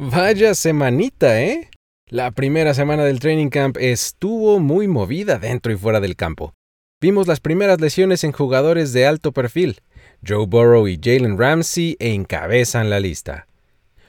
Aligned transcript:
Vaya 0.00 0.54
semanita, 0.54 1.42
¿eh? 1.42 1.70
La 2.06 2.30
primera 2.30 2.72
semana 2.72 3.04
del 3.04 3.18
training 3.18 3.48
camp 3.48 3.76
estuvo 3.80 4.60
muy 4.60 4.86
movida 4.86 5.40
dentro 5.40 5.72
y 5.72 5.76
fuera 5.76 5.98
del 5.98 6.14
campo. 6.14 6.54
Vimos 7.00 7.26
las 7.26 7.40
primeras 7.40 7.80
lesiones 7.80 8.22
en 8.22 8.30
jugadores 8.30 8.92
de 8.92 9.08
alto 9.08 9.32
perfil. 9.32 9.80
Joe 10.24 10.46
Burrow 10.46 10.86
y 10.86 11.00
Jalen 11.02 11.36
Ramsey 11.36 11.96
encabezan 11.98 12.90
la 12.90 13.00
lista. 13.00 13.48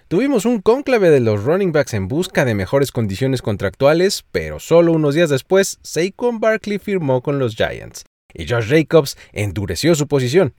Tuvimos 0.08 0.46
un 0.46 0.62
cónclave 0.62 1.10
de 1.10 1.22
los 1.22 1.44
running 1.44 1.72
backs 1.72 1.96
en 1.96 2.08
busca 2.08 2.46
de 2.46 2.54
mejores 2.54 2.92
condiciones 2.92 3.42
contractuales, 3.42 4.24
pero 4.32 4.60
solo 4.60 4.92
unos 4.92 5.16
días 5.16 5.32
después, 5.32 5.80
Saquon 5.82 6.40
Barkley 6.40 6.78
firmó 6.78 7.24
con 7.24 7.40
los 7.40 7.56
Giants 7.56 8.04
y 8.32 8.48
Josh 8.48 8.70
Jacobs 8.70 9.18
endureció 9.34 9.96
su 9.96 10.08
posición. 10.08 10.54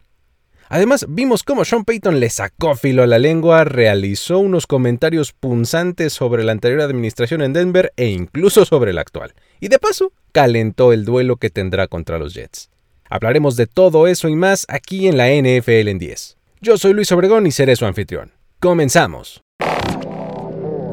Además, 0.73 1.05
vimos 1.09 1.43
cómo 1.43 1.65
Sean 1.65 1.85
Payton 1.85 2.21
le 2.21 2.31
sacó 2.31 2.77
filo 2.77 3.03
a 3.03 3.09
la 3.09 3.19
lengua, 3.19 3.65
realizó 3.65 4.39
unos 4.39 4.69
comentarios 4.69 5.33
punzantes 5.33 6.13
sobre 6.13 6.45
la 6.45 6.53
anterior 6.53 6.81
administración 6.81 7.43
en 7.43 7.53
Denver 7.53 7.93
e 7.97 8.07
incluso 8.07 8.65
sobre 8.65 8.93
la 8.93 9.01
actual. 9.01 9.35
Y 9.59 9.67
de 9.67 9.81
paso, 9.81 10.13
calentó 10.31 10.93
el 10.93 11.05
duelo 11.05 11.39
que 11.39 11.51
tendrá 11.51 11.89
contra 11.89 12.21
los 12.21 12.35
Jets. 12.35 12.71
Hablaremos 13.09 13.57
de 13.57 13.67
todo 13.67 14.07
eso 14.07 14.29
y 14.29 14.37
más 14.37 14.65
aquí 14.69 15.09
en 15.09 15.17
la 15.17 15.27
NFL 15.27 15.89
en 15.89 15.99
10. 15.99 16.37
Yo 16.61 16.79
soy 16.79 16.93
Luis 16.93 17.11
Obregón 17.11 17.49
y 17.49 17.51
seré 17.51 17.75
su 17.75 17.85
anfitrión. 17.85 18.31
Comenzamos. 18.61 19.43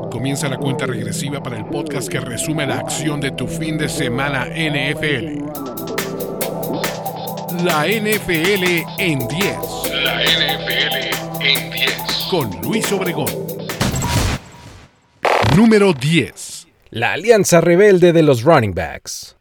Comienza 0.09 0.49
la 0.49 0.57
cuenta 0.57 0.87
regresiva 0.87 1.43
para 1.43 1.55
el 1.55 1.65
podcast 1.65 2.09
que 2.09 2.19
resume 2.19 2.65
la 2.65 2.79
acción 2.79 3.21
de 3.21 3.29
tu 3.29 3.47
fin 3.47 3.77
de 3.77 3.87
semana 3.89 4.47
NFL. 4.47 6.06
La 7.63 7.87
NFL 7.87 8.85
en 8.99 9.27
10. 9.27 9.29
La 10.03 10.21
NFL 10.21 11.41
en 11.41 11.71
10. 11.71 12.27
Con 12.29 12.51
Luis 12.61 12.91
Obregón. 12.91 13.25
Número 15.55 15.93
10. 15.93 16.67
La 16.91 17.13
alianza 17.13 17.59
rebelde 17.59 18.13
de 18.13 18.21
los 18.21 18.43
running 18.43 18.75
backs. 18.75 19.37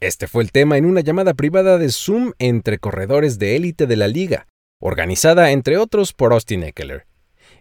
Este 0.00 0.26
fue 0.26 0.42
el 0.42 0.52
tema 0.52 0.76
en 0.76 0.84
una 0.84 1.00
llamada 1.00 1.32
privada 1.32 1.78
de 1.78 1.88
Zoom 1.90 2.32
entre 2.38 2.78
corredores 2.78 3.38
de 3.38 3.56
élite 3.56 3.86
de 3.86 3.96
la 3.96 4.08
liga, 4.08 4.48
organizada 4.78 5.50
entre 5.50 5.78
otros 5.78 6.12
por 6.12 6.34
Austin 6.34 6.62
Eckler. 6.62 7.06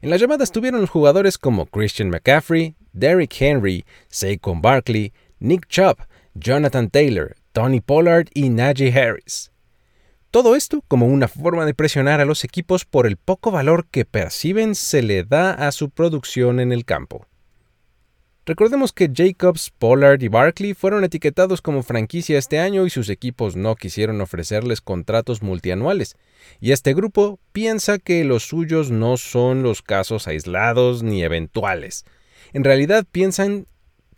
En 0.01 0.09
la 0.09 0.17
llamada 0.17 0.43
estuvieron 0.43 0.81
los 0.81 0.89
jugadores 0.89 1.37
como 1.37 1.67
Christian 1.67 2.09
McCaffrey, 2.09 2.75
Derrick 2.91 3.33
Henry, 3.39 3.85
Saquon 4.09 4.61
Barkley, 4.61 5.13
Nick 5.39 5.67
Chubb, 5.67 5.99
Jonathan 6.33 6.89
Taylor, 6.89 7.37
Tony 7.53 7.79
Pollard 7.79 8.27
y 8.33 8.49
Najee 8.49 8.91
Harris. 8.91 9.51
Todo 10.35 10.57
esto 10.57 10.83
como 10.89 11.07
una 11.07 11.29
forma 11.29 11.65
de 11.65 11.73
presionar 11.73 12.19
a 12.19 12.25
los 12.25 12.43
equipos 12.43 12.83
por 12.83 13.07
el 13.07 13.15
poco 13.15 13.51
valor 13.51 13.87
que 13.89 14.03
perciben 14.03 14.75
se 14.75 15.01
le 15.01 15.23
da 15.23 15.51
a 15.53 15.71
su 15.71 15.89
producción 15.89 16.59
en 16.59 16.73
el 16.73 16.83
campo. 16.83 17.25
Recordemos 18.45 18.91
que 18.91 19.09
Jacobs, 19.15 19.71
Pollard 19.79 20.21
y 20.21 20.27
Barkley 20.27 20.73
fueron 20.73 21.05
etiquetados 21.05 21.61
como 21.61 21.83
franquicia 21.83 22.37
este 22.37 22.59
año 22.59 22.85
y 22.85 22.89
sus 22.89 23.07
equipos 23.07 23.55
no 23.55 23.77
quisieron 23.77 24.19
ofrecerles 24.19 24.81
contratos 24.81 25.41
multianuales, 25.41 26.17
y 26.59 26.73
este 26.73 26.93
grupo 26.93 27.39
piensa 27.53 27.97
que 27.97 28.25
los 28.25 28.43
suyos 28.43 28.91
no 28.91 29.15
son 29.15 29.63
los 29.63 29.81
casos 29.81 30.27
aislados 30.27 31.01
ni 31.01 31.23
eventuales. 31.23 32.03
En 32.51 32.65
realidad 32.65 33.05
piensan 33.09 33.67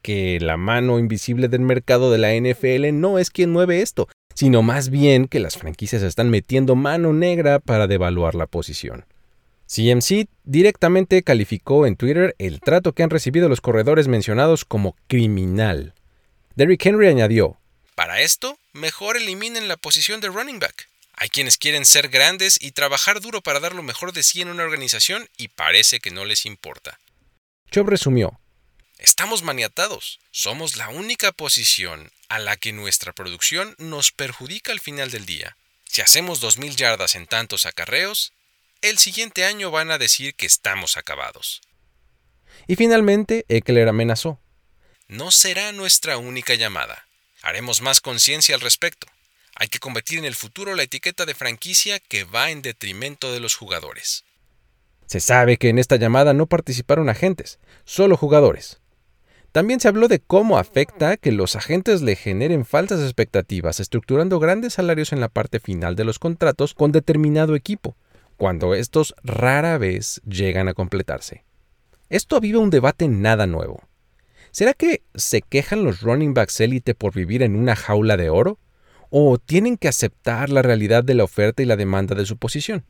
que 0.01 0.39
la 0.41 0.57
mano 0.57 0.97
invisible 0.97 1.47
del 1.47 1.61
mercado 1.61 2.09
de 2.09 2.17
la 2.17 2.33
NFL 2.33 2.99
no 2.99 3.19
es 3.19 3.29
quien 3.29 3.51
mueve 3.51 3.83
esto, 3.83 4.07
sino 4.37 4.61
más 4.61 4.91
bien 4.91 5.27
que 5.27 5.39
las 5.39 5.57
franquicias 5.57 6.03
están 6.03 6.29
metiendo 6.29 6.75
mano 6.75 7.11
negra 7.11 7.57
para 7.57 7.87
devaluar 7.87 8.35
la 8.35 8.45
posición. 8.45 9.07
CMC 9.65 10.27
directamente 10.43 11.23
calificó 11.23 11.87
en 11.87 11.95
Twitter 11.95 12.35
el 12.37 12.59
trato 12.59 12.93
que 12.93 13.01
han 13.01 13.09
recibido 13.09 13.49
los 13.49 13.61
corredores 13.61 14.07
mencionados 14.07 14.63
como 14.63 14.95
criminal. 15.07 15.95
Derrick 16.53 16.85
Henry 16.85 17.07
añadió, 17.07 17.59
Para 17.95 18.21
esto, 18.21 18.59
mejor 18.73 19.17
eliminen 19.17 19.67
la 19.67 19.75
posición 19.75 20.21
de 20.21 20.27
running 20.27 20.59
back. 20.59 20.87
Hay 21.13 21.29
quienes 21.29 21.57
quieren 21.57 21.83
ser 21.83 22.09
grandes 22.09 22.59
y 22.61 22.73
trabajar 22.73 23.21
duro 23.21 23.41
para 23.41 23.59
dar 23.59 23.73
lo 23.73 23.81
mejor 23.81 24.13
de 24.13 24.21
sí 24.21 24.43
en 24.43 24.49
una 24.49 24.65
organización 24.65 25.27
y 25.35 25.47
parece 25.47 25.99
que 25.99 26.11
no 26.11 26.25
les 26.25 26.45
importa. 26.45 26.99
Chubb 27.71 27.89
resumió, 27.89 28.39
Estamos 28.99 29.41
maniatados. 29.41 30.19
Somos 30.29 30.75
la 30.75 30.89
única 30.89 31.31
posición 31.31 32.11
a 32.29 32.39
la 32.39 32.57
que 32.57 32.73
nuestra 32.73 33.13
producción 33.13 33.75
nos 33.77 34.11
perjudica 34.11 34.71
al 34.71 34.79
final 34.79 35.11
del 35.11 35.25
día. 35.25 35.57
Si 35.85 36.01
hacemos 36.01 36.41
2.000 36.41 36.75
yardas 36.75 37.15
en 37.15 37.27
tantos 37.27 37.65
acarreos, 37.65 38.33
el 38.81 38.97
siguiente 38.97 39.45
año 39.45 39.71
van 39.71 39.91
a 39.91 39.97
decir 39.97 40.35
que 40.35 40.45
estamos 40.45 40.97
acabados. 40.97 41.61
Y 42.67 42.75
finalmente, 42.75 43.45
Eckler 43.47 43.87
amenazó. 43.87 44.39
No 45.07 45.31
será 45.31 45.71
nuestra 45.71 46.17
única 46.17 46.55
llamada. 46.55 47.07
Haremos 47.41 47.81
más 47.81 48.01
conciencia 48.01 48.55
al 48.55 48.61
respecto. 48.61 49.07
Hay 49.55 49.69
que 49.69 49.79
convertir 49.79 50.19
en 50.19 50.25
el 50.25 50.35
futuro 50.35 50.75
la 50.75 50.83
etiqueta 50.83 51.25
de 51.25 51.33
franquicia 51.33 51.99
que 51.99 52.25
va 52.25 52.51
en 52.51 52.61
detrimento 52.61 53.31
de 53.31 53.39
los 53.39 53.55
jugadores. 53.55 54.23
Se 55.07 55.19
sabe 55.19 55.57
que 55.57 55.69
en 55.69 55.79
esta 55.79 55.95
llamada 55.95 56.33
no 56.33 56.47
participaron 56.47 57.09
agentes, 57.09 57.59
solo 57.85 58.17
jugadores. 58.17 58.79
También 59.51 59.79
se 59.79 59.87
habló 59.87 60.07
de 60.07 60.19
cómo 60.19 60.57
afecta 60.57 61.17
que 61.17 61.31
los 61.31 61.55
agentes 61.55 62.01
le 62.01 62.15
generen 62.15 62.65
falsas 62.65 63.01
expectativas, 63.01 63.79
estructurando 63.79 64.39
grandes 64.39 64.73
salarios 64.73 65.13
en 65.13 65.19
la 65.19 65.29
parte 65.29 65.59
final 65.59 65.95
de 65.95 66.03
los 66.03 66.19
contratos 66.19 66.73
con 66.73 66.91
determinado 66.91 67.55
equipo, 67.55 67.95
cuando 68.35 68.75
estos 68.75 69.15
rara 69.23 69.77
vez 69.77 70.21
llegan 70.27 70.67
a 70.67 70.73
completarse. 70.73 71.43
Esto 72.09 72.35
aviva 72.37 72.59
un 72.59 72.69
debate 72.69 73.07
nada 73.07 73.47
nuevo. 73.47 73.81
¿Será 74.51 74.73
que 74.73 75.03
se 75.15 75.41
quejan 75.41 75.83
los 75.83 76.01
running 76.01 76.33
backs 76.33 76.61
élite 76.61 76.95
por 76.95 77.13
vivir 77.13 77.43
en 77.43 77.55
una 77.55 77.75
jaula 77.75 78.17
de 78.17 78.29
oro? 78.29 78.59
¿O 79.09 79.37
tienen 79.37 79.77
que 79.77 79.87
aceptar 79.87 80.49
la 80.49 80.61
realidad 80.61 81.03
de 81.03 81.15
la 81.15 81.23
oferta 81.23 81.63
y 81.63 81.65
la 81.65 81.75
demanda 81.75 82.15
de 82.15 82.25
su 82.25 82.37
posición? 82.37 82.85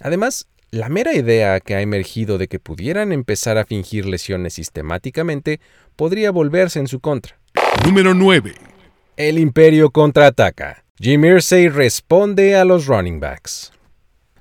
Además, 0.00 0.48
la 0.70 0.88
mera 0.88 1.14
idea 1.14 1.60
que 1.60 1.74
ha 1.74 1.80
emergido 1.80 2.38
de 2.38 2.48
que 2.48 2.58
pudieran 2.58 3.12
empezar 3.12 3.56
a 3.56 3.64
fingir 3.64 4.06
lesiones 4.06 4.54
sistemáticamente 4.54 5.60
podría 5.94 6.30
volverse 6.30 6.80
en 6.80 6.88
su 6.88 7.00
contra. 7.00 7.38
Número 7.84 8.14
9. 8.14 8.54
El 9.16 9.38
imperio 9.38 9.90
contraataca. 9.90 10.84
Jim 10.98 11.24
Irsay 11.24 11.68
responde 11.68 12.56
a 12.56 12.64
los 12.64 12.86
running 12.86 13.20
backs. 13.20 13.72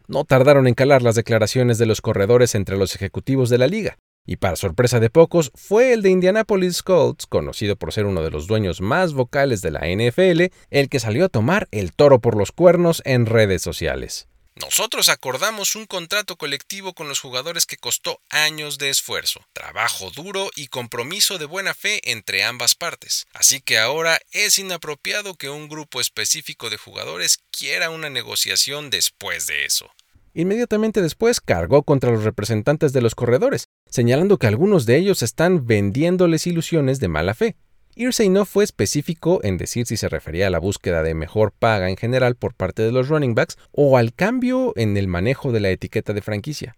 No 0.07 0.23
tardaron 0.23 0.67
en 0.67 0.73
calar 0.73 1.01
las 1.01 1.15
declaraciones 1.15 1.77
de 1.77 1.85
los 1.85 2.01
corredores 2.01 2.55
entre 2.55 2.77
los 2.77 2.95
ejecutivos 2.95 3.49
de 3.49 3.57
la 3.57 3.67
liga, 3.67 3.97
y 4.25 4.37
para 4.37 4.55
sorpresa 4.55 4.99
de 4.99 5.09
pocos, 5.09 5.51
fue 5.55 5.93
el 5.93 6.01
de 6.01 6.09
Indianapolis 6.09 6.81
Colts, 6.81 7.27
conocido 7.27 7.75
por 7.75 7.91
ser 7.91 8.05
uno 8.05 8.23
de 8.23 8.31
los 8.31 8.47
dueños 8.47 8.81
más 8.81 9.13
vocales 9.13 9.61
de 9.61 9.71
la 9.71 9.81
NFL, 9.81 10.53
el 10.69 10.89
que 10.89 10.99
salió 10.99 11.25
a 11.25 11.29
tomar 11.29 11.67
el 11.71 11.93
toro 11.93 12.19
por 12.19 12.35
los 12.35 12.51
cuernos 12.51 13.01
en 13.05 13.25
redes 13.25 13.61
sociales. 13.61 14.27
Nosotros 14.57 15.09
acordamos 15.09 15.75
un 15.75 15.85
contrato 15.85 16.38
colectivo 16.38 16.93
con 16.93 17.09
los 17.09 17.19
jugadores 17.19 17.66
que 17.66 17.75
costó 17.75 18.21
años 18.29 18.77
de 18.77 18.89
esfuerzo, 18.89 19.41
trabajo 19.51 20.11
duro 20.11 20.49
y 20.55 20.67
compromiso 20.67 21.38
de 21.38 21.45
buena 21.45 21.73
fe 21.73 21.99
entre 22.09 22.43
ambas 22.45 22.73
partes. 22.75 23.27
Así 23.33 23.59
que 23.59 23.77
ahora 23.77 24.17
es 24.31 24.57
inapropiado 24.57 25.35
que 25.35 25.49
un 25.49 25.67
grupo 25.67 25.99
específico 25.99 26.69
de 26.69 26.77
jugadores 26.77 27.39
quiera 27.51 27.89
una 27.89 28.09
negociación 28.09 28.89
después 28.89 29.45
de 29.45 29.66
eso. 29.66 29.91
Inmediatamente 30.33 31.01
después 31.01 31.41
cargó 31.41 31.83
contra 31.83 32.11
los 32.11 32.23
representantes 32.23 32.93
de 32.93 33.01
los 33.01 33.13
corredores, 33.13 33.66
señalando 33.89 34.37
que 34.37 34.47
algunos 34.47 34.85
de 34.85 34.97
ellos 34.97 35.22
están 35.22 35.67
vendiéndoles 35.67 36.47
ilusiones 36.47 37.01
de 37.01 37.09
mala 37.09 37.33
fe. 37.33 37.57
Irsay 37.97 38.28
no 38.28 38.44
fue 38.44 38.66
específico 38.66 39.39
en 39.44 39.57
decir 39.57 39.85
si 39.85 39.95
se 39.95 40.09
refería 40.09 40.47
a 40.47 40.50
la 40.50 40.59
búsqueda 40.59 41.01
de 41.01 41.13
mejor 41.13 41.53
paga 41.53 41.89
en 41.89 41.95
general 41.95 42.35
por 42.35 42.53
parte 42.53 42.81
de 42.81 42.91
los 42.91 43.07
running 43.07 43.35
backs 43.35 43.57
o 43.72 43.97
al 43.97 44.13
cambio 44.13 44.73
en 44.75 44.97
el 44.97 45.07
manejo 45.07 45.53
de 45.53 45.61
la 45.61 45.69
etiqueta 45.69 46.11
de 46.11 46.22
franquicia. 46.22 46.75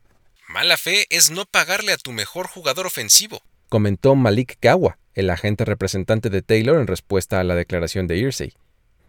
Mala 0.48 0.78
fe 0.78 1.08
es 1.10 1.32
no 1.32 1.46
pagarle 1.46 1.92
a 1.92 1.98
tu 1.98 2.12
mejor 2.12 2.48
jugador 2.48 2.86
ofensivo, 2.86 3.42
comentó 3.68 4.14
Malik 4.14 4.60
Gawa, 4.62 5.00
el 5.16 5.32
agente 5.32 5.66
representante 5.66 6.30
de 6.30 6.44
Taylor 6.44 6.80
en 6.80 6.86
respuesta 6.86 7.40
a 7.40 7.44
la 7.44 7.56
declaración 7.56 8.06
de 8.06 8.18
Irsay. 8.18 8.54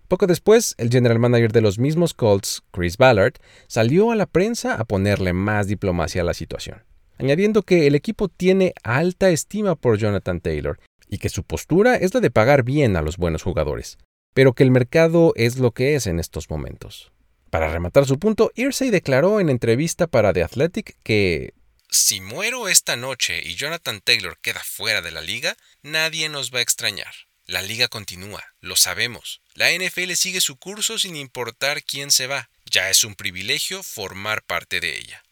Poco 0.08 0.26
después, 0.26 0.74
el 0.78 0.88
general 0.88 1.18
manager 1.18 1.52
de 1.52 1.60
los 1.60 1.78
mismos 1.78 2.14
Colts, 2.14 2.62
Chris 2.70 2.96
Ballard, 2.96 3.34
salió 3.66 4.12
a 4.12 4.16
la 4.16 4.24
prensa 4.24 4.76
a 4.76 4.84
ponerle 4.84 5.34
más 5.34 5.66
diplomacia 5.66 6.22
a 6.22 6.24
la 6.24 6.32
situación, 6.32 6.84
añadiendo 7.18 7.62
que 7.64 7.86
el 7.86 7.94
equipo 7.94 8.28
tiene 8.28 8.72
alta 8.82 9.28
estima 9.28 9.74
por 9.74 9.98
Jonathan 9.98 10.40
Taylor 10.40 10.80
y 11.08 11.18
que 11.18 11.28
su 11.28 11.44
postura 11.44 11.96
es 11.96 12.14
la 12.14 12.20
de 12.20 12.30
pagar 12.30 12.62
bien 12.62 12.96
a 12.96 13.02
los 13.02 13.16
buenos 13.16 13.42
jugadores, 13.42 13.98
pero 14.34 14.52
que 14.52 14.62
el 14.62 14.70
mercado 14.70 15.32
es 15.36 15.58
lo 15.58 15.72
que 15.72 15.94
es 15.94 16.06
en 16.06 16.18
estos 16.18 16.50
momentos. 16.50 17.12
Para 17.50 17.70
rematar 17.70 18.06
su 18.06 18.18
punto, 18.18 18.50
Irsay 18.54 18.90
declaró 18.90 19.40
en 19.40 19.48
entrevista 19.48 20.06
para 20.06 20.32
The 20.32 20.42
Athletic 20.42 20.96
que 21.02 21.54
si 21.90 22.20
muero 22.20 22.68
esta 22.68 22.96
noche 22.96 23.40
y 23.42 23.54
Jonathan 23.54 24.02
Taylor 24.02 24.38
queda 24.42 24.60
fuera 24.62 25.00
de 25.00 25.10
la 25.10 25.22
liga, 25.22 25.56
nadie 25.82 26.28
nos 26.28 26.52
va 26.52 26.58
a 26.58 26.62
extrañar. 26.62 27.14
La 27.46 27.62
liga 27.62 27.88
continúa, 27.88 28.44
lo 28.60 28.76
sabemos. 28.76 29.40
La 29.54 29.70
NFL 29.72 30.12
sigue 30.12 30.42
su 30.42 30.58
curso 30.58 30.98
sin 30.98 31.16
importar 31.16 31.82
quién 31.82 32.10
se 32.10 32.26
va. 32.26 32.50
Ya 32.70 32.90
es 32.90 33.04
un 33.04 33.14
privilegio 33.14 33.82
formar 33.82 34.42
parte 34.42 34.80
de 34.80 34.98
ella. 34.98 35.22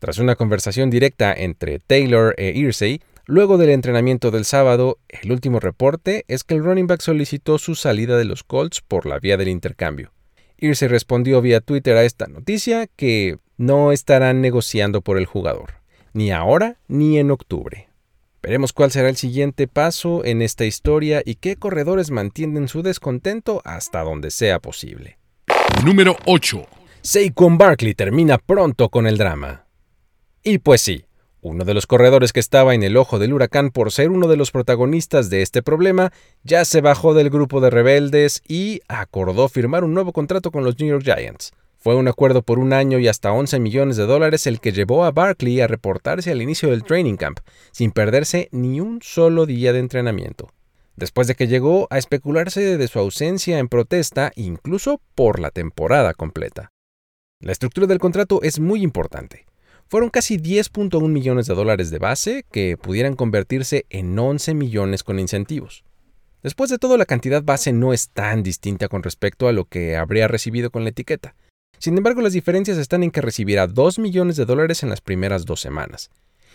Tras 0.00 0.18
una 0.18 0.34
conversación 0.34 0.90
directa 0.90 1.32
entre 1.32 1.78
Taylor 1.78 2.34
e 2.38 2.52
Irsay, 2.56 3.00
luego 3.30 3.58
del 3.58 3.70
entrenamiento 3.70 4.30
del 4.30 4.44
sábado, 4.44 4.98
el 5.08 5.30
último 5.30 5.60
reporte 5.60 6.24
es 6.26 6.42
que 6.42 6.54
el 6.54 6.64
running 6.64 6.88
back 6.88 7.00
solicitó 7.00 7.58
su 7.58 7.76
salida 7.76 8.18
de 8.18 8.24
los 8.24 8.42
Colts 8.42 8.80
por 8.80 9.06
la 9.06 9.20
vía 9.20 9.36
del 9.36 9.48
intercambio. 9.48 10.12
Irsay 10.58 10.88
respondió 10.88 11.40
vía 11.40 11.60
Twitter 11.60 11.96
a 11.96 12.04
esta 12.04 12.26
noticia 12.26 12.88
que 12.88 13.38
no 13.56 13.92
estarán 13.92 14.40
negociando 14.40 15.00
por 15.00 15.16
el 15.16 15.26
jugador, 15.26 15.74
ni 16.12 16.32
ahora 16.32 16.78
ni 16.88 17.18
en 17.18 17.30
octubre. 17.30 17.88
Veremos 18.42 18.72
cuál 18.72 18.90
será 18.90 19.08
el 19.08 19.16
siguiente 19.16 19.68
paso 19.68 20.24
en 20.24 20.42
esta 20.42 20.64
historia 20.64 21.22
y 21.24 21.36
qué 21.36 21.56
corredores 21.56 22.10
mantienen 22.10 22.68
su 22.68 22.82
descontento 22.82 23.62
hasta 23.64 24.02
donde 24.02 24.30
sea 24.30 24.58
posible. 24.58 25.18
Número 25.84 26.16
8. 26.26 26.66
Saquon 27.02 27.58
Barkley 27.58 27.94
termina 27.94 28.38
pronto 28.38 28.88
con 28.88 29.06
el 29.06 29.18
drama. 29.18 29.66
Y 30.42 30.58
pues 30.58 30.80
sí, 30.80 31.04
uno 31.42 31.64
de 31.64 31.74
los 31.74 31.86
corredores 31.86 32.32
que 32.32 32.40
estaba 32.40 32.74
en 32.74 32.82
el 32.82 32.96
ojo 32.96 33.18
del 33.18 33.32
huracán 33.32 33.70
por 33.70 33.92
ser 33.92 34.10
uno 34.10 34.28
de 34.28 34.36
los 34.36 34.50
protagonistas 34.50 35.30
de 35.30 35.42
este 35.42 35.62
problema 35.62 36.12
ya 36.42 36.64
se 36.64 36.80
bajó 36.80 37.14
del 37.14 37.30
grupo 37.30 37.60
de 37.60 37.70
rebeldes 37.70 38.42
y 38.46 38.80
acordó 38.88 39.48
firmar 39.48 39.84
un 39.84 39.94
nuevo 39.94 40.12
contrato 40.12 40.50
con 40.50 40.64
los 40.64 40.78
New 40.78 40.88
York 40.88 41.04
Giants. 41.04 41.52
Fue 41.78 41.94
un 41.94 42.08
acuerdo 42.08 42.42
por 42.42 42.58
un 42.58 42.74
año 42.74 42.98
y 42.98 43.08
hasta 43.08 43.32
11 43.32 43.58
millones 43.58 43.96
de 43.96 44.04
dólares 44.04 44.46
el 44.46 44.60
que 44.60 44.72
llevó 44.72 45.04
a 45.04 45.12
Barkley 45.12 45.62
a 45.62 45.66
reportarse 45.66 46.30
al 46.30 46.42
inicio 46.42 46.68
del 46.68 46.84
training 46.84 47.16
camp, 47.16 47.40
sin 47.72 47.90
perderse 47.90 48.50
ni 48.52 48.80
un 48.80 49.00
solo 49.00 49.46
día 49.46 49.72
de 49.72 49.78
entrenamiento. 49.78 50.50
Después 50.96 51.26
de 51.26 51.34
que 51.34 51.48
llegó 51.48 51.86
a 51.88 51.96
especularse 51.96 52.76
de 52.76 52.88
su 52.88 52.98
ausencia 52.98 53.58
en 53.58 53.68
protesta 53.68 54.30
incluso 54.36 55.00
por 55.14 55.40
la 55.40 55.50
temporada 55.50 56.12
completa. 56.12 56.70
La 57.40 57.52
estructura 57.52 57.86
del 57.86 57.98
contrato 57.98 58.42
es 58.42 58.60
muy 58.60 58.82
importante. 58.82 59.46
Fueron 59.90 60.10
casi 60.10 60.38
10.1 60.38 61.08
millones 61.08 61.48
de 61.48 61.54
dólares 61.56 61.90
de 61.90 61.98
base 61.98 62.44
que 62.52 62.76
pudieran 62.76 63.16
convertirse 63.16 63.86
en 63.90 64.16
11 64.16 64.54
millones 64.54 65.02
con 65.02 65.18
incentivos. 65.18 65.82
Después 66.44 66.70
de 66.70 66.78
todo, 66.78 66.96
la 66.96 67.06
cantidad 67.06 67.42
base 67.42 67.72
no 67.72 67.92
es 67.92 68.10
tan 68.10 68.44
distinta 68.44 68.86
con 68.86 69.02
respecto 69.02 69.48
a 69.48 69.52
lo 69.52 69.64
que 69.64 69.96
habría 69.96 70.28
recibido 70.28 70.70
con 70.70 70.84
la 70.84 70.90
etiqueta. 70.90 71.34
Sin 71.80 71.96
embargo, 71.96 72.20
las 72.20 72.34
diferencias 72.34 72.78
están 72.78 73.02
en 73.02 73.10
que 73.10 73.20
recibirá 73.20 73.66
2 73.66 73.98
millones 73.98 74.36
de 74.36 74.44
dólares 74.44 74.84
en 74.84 74.90
las 74.90 75.00
primeras 75.00 75.44
dos 75.44 75.60
semanas, 75.60 76.12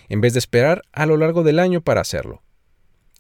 en 0.08 0.22
vez 0.22 0.32
de 0.32 0.40
esperar 0.40 0.84
a 0.94 1.06
lo 1.06 1.18
largo 1.18 1.44
del 1.44 1.60
año 1.60 1.82
para 1.82 2.00
hacerlo. 2.00 2.42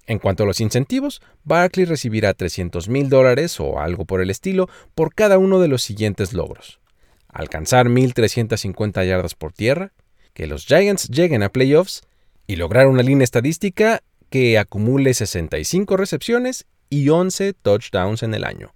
En 0.08 0.20
cuanto 0.20 0.44
a 0.44 0.46
los 0.46 0.62
incentivos, 0.62 1.22
Barkley 1.44 1.84
recibirá 1.84 2.34
300 2.34 2.88
mil 2.88 3.10
dólares 3.10 3.60
o 3.60 3.82
algo 3.82 4.06
por 4.06 4.22
el 4.22 4.30
estilo 4.30 4.70
por 4.96 5.14
cada 5.14 5.38
uno 5.38 5.60
de 5.60 5.68
los 5.68 5.84
siguientes 5.84 6.32
logros. 6.32 6.80
Alcanzar 7.28 7.88
1.350 7.88 9.06
yardas 9.06 9.36
por 9.36 9.52
tierra, 9.52 9.92
que 10.36 10.46
los 10.46 10.68
Giants 10.68 11.08
lleguen 11.08 11.42
a 11.42 11.50
playoffs 11.50 12.02
y 12.46 12.58
lograr 12.58 12.88
una 12.88 13.02
línea 13.02 13.24
estadística 13.24 14.04
que 14.30 14.60
acumule 14.60 15.14
65 15.14 15.98
recepciones 15.98 16.66
y 16.90 17.10
11 17.10 17.54
touchdowns 17.54 18.22
en 18.22 18.34
el 18.36 18.44
año. 18.44 18.76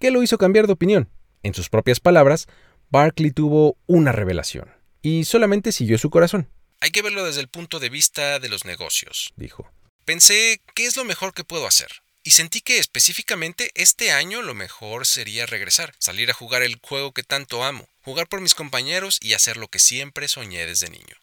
¿Qué 0.00 0.10
lo 0.10 0.22
hizo 0.22 0.36
cambiar 0.36 0.66
de 0.66 0.72
opinión? 0.74 1.08
En 1.42 1.54
sus 1.54 1.70
propias 1.70 2.00
palabras, 2.00 2.46
Barkley 2.90 3.30
tuvo 3.30 3.78
una 3.86 4.12
revelación 4.12 4.70
y 5.00 5.24
solamente 5.24 5.72
siguió 5.72 5.98
su 5.98 6.10
corazón. 6.10 6.48
Hay 6.80 6.90
que 6.90 7.02
verlo 7.02 7.24
desde 7.24 7.40
el 7.40 7.48
punto 7.48 7.78
de 7.78 7.90
vista 7.90 8.40
de 8.40 8.48
los 8.48 8.64
negocios, 8.64 9.32
dijo. 9.36 9.70
Pensé, 10.04 10.60
¿qué 10.74 10.86
es 10.86 10.96
lo 10.96 11.04
mejor 11.04 11.32
que 11.32 11.44
puedo 11.44 11.66
hacer? 11.66 11.88
Y 12.28 12.32
sentí 12.32 12.60
que 12.60 12.76
específicamente 12.76 13.70
este 13.74 14.12
año 14.12 14.42
lo 14.42 14.52
mejor 14.52 15.06
sería 15.06 15.46
regresar, 15.46 15.94
salir 15.98 16.30
a 16.30 16.34
jugar 16.34 16.62
el 16.62 16.78
juego 16.82 17.12
que 17.12 17.22
tanto 17.22 17.64
amo, 17.64 17.88
jugar 18.02 18.28
por 18.28 18.42
mis 18.42 18.54
compañeros 18.54 19.18
y 19.22 19.32
hacer 19.32 19.56
lo 19.56 19.68
que 19.68 19.78
siempre 19.78 20.28
soñé 20.28 20.66
desde 20.66 20.90
niño. 20.90 21.16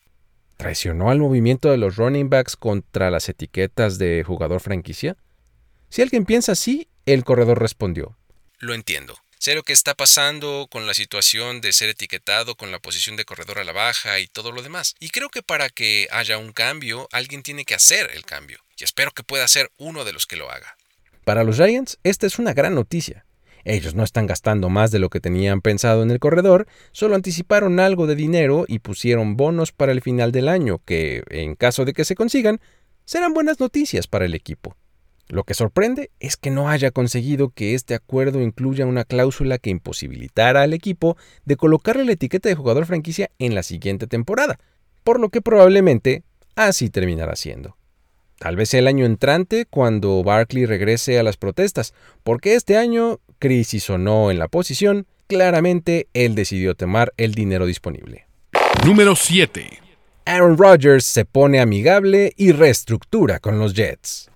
¿Traicionó 0.57 1.11
al 1.11 1.19
movimiento 1.19 1.69
de 1.69 1.77
los 1.77 1.97
running 1.97 2.31
backs 2.31 2.55
contra 2.55 3.11
las 3.11 3.29
etiquetas 3.29 3.99
de 3.99 4.23
jugador 4.25 4.61
franquicia? 4.61 5.15
Si 5.91 6.01
alguien 6.01 6.25
piensa 6.25 6.53
así, 6.53 6.87
el 7.05 7.23
corredor 7.23 7.61
respondió. 7.61 8.17
Lo 8.57 8.73
entiendo. 8.73 9.15
Sé 9.37 9.53
lo 9.53 9.61
que 9.61 9.73
está 9.73 9.93
pasando 9.93 10.67
con 10.71 10.87
la 10.87 10.95
situación 10.95 11.61
de 11.61 11.71
ser 11.71 11.89
etiquetado 11.89 12.55
con 12.55 12.71
la 12.71 12.79
posición 12.79 13.15
de 13.15 13.25
corredor 13.25 13.59
a 13.59 13.63
la 13.63 13.73
baja 13.73 14.19
y 14.19 14.25
todo 14.25 14.51
lo 14.51 14.63
demás. 14.63 14.95
Y 14.99 15.09
creo 15.09 15.29
que 15.29 15.43
para 15.43 15.69
que 15.69 16.07
haya 16.09 16.39
un 16.39 16.51
cambio, 16.51 17.07
alguien 17.11 17.43
tiene 17.43 17.63
que 17.63 17.75
hacer 17.75 18.09
el 18.15 18.25
cambio. 18.25 18.57
Y 18.75 18.85
espero 18.85 19.11
que 19.11 19.21
pueda 19.21 19.47
ser 19.47 19.69
uno 19.77 20.03
de 20.03 20.11
los 20.11 20.25
que 20.25 20.35
lo 20.35 20.49
haga. 20.49 20.75
Para 21.25 21.43
los 21.43 21.57
Giants, 21.57 21.97
esta 22.03 22.27
es 22.27 22.37
una 22.37 22.53
gran 22.53 22.75
noticia. 22.75 23.25
Ellos 23.63 23.95
no 23.95 24.03
están 24.03 24.27
gastando 24.27 24.69
más 24.69 24.91
de 24.91 24.99
lo 24.99 25.09
que 25.09 25.19
tenían 25.19 25.59
pensado 25.59 26.03
en 26.03 26.11
el 26.11 26.19
corredor, 26.19 26.67
solo 26.91 27.15
anticiparon 27.15 27.79
algo 27.79 28.05
de 28.05 28.15
dinero 28.15 28.65
y 28.67 28.77
pusieron 28.77 29.35
bonos 29.35 29.71
para 29.71 29.91
el 29.91 30.01
final 30.01 30.31
del 30.31 30.47
año 30.47 30.81
que, 30.85 31.23
en 31.31 31.55
caso 31.55 31.83
de 31.83 31.93
que 31.93 32.05
se 32.05 32.13
consigan, 32.13 32.61
serán 33.05 33.33
buenas 33.33 33.59
noticias 33.59 34.05
para 34.05 34.25
el 34.25 34.35
equipo. 34.35 34.77
Lo 35.27 35.45
que 35.45 35.55
sorprende 35.55 36.11
es 36.19 36.37
que 36.37 36.51
no 36.51 36.69
haya 36.69 36.91
conseguido 36.91 37.49
que 37.49 37.73
este 37.73 37.95
acuerdo 37.95 38.39
incluya 38.39 38.85
una 38.85 39.03
cláusula 39.03 39.57
que 39.57 39.71
imposibilitara 39.71 40.61
al 40.61 40.73
equipo 40.73 41.17
de 41.43 41.55
colocarle 41.55 42.05
la 42.05 42.11
etiqueta 42.11 42.49
de 42.49 42.55
jugador 42.55 42.85
franquicia 42.85 43.31
en 43.39 43.55
la 43.55 43.63
siguiente 43.63 44.05
temporada, 44.05 44.59
por 45.03 45.19
lo 45.19 45.29
que 45.29 45.41
probablemente 45.41 46.21
así 46.55 46.91
terminará 46.91 47.35
siendo. 47.35 47.77
Tal 48.39 48.55
vez 48.55 48.73
el 48.73 48.87
año 48.87 49.05
entrante 49.05 49.65
cuando 49.65 50.23
Barkley 50.23 50.65
regrese 50.65 51.19
a 51.19 51.23
las 51.23 51.37
protestas, 51.37 51.93
porque 52.23 52.55
este 52.55 52.77
año, 52.77 53.19
crisis 53.39 53.89
o 53.89 53.97
no 53.97 54.31
en 54.31 54.39
la 54.39 54.47
posición, 54.47 55.07
claramente 55.27 56.07
él 56.13 56.35
decidió 56.35 56.75
tomar 56.75 57.13
el 57.17 57.33
dinero 57.33 57.65
disponible. 57.65 58.27
Número 58.85 59.15
7. 59.15 59.79
Aaron 60.25 60.57
Rodgers 60.57 61.05
se 61.05 61.23
pone 61.23 61.59
amigable 61.59 62.33
y 62.35 62.51
reestructura 62.51 63.39
con 63.39 63.59
los 63.59 63.73
Jets. 63.73 64.31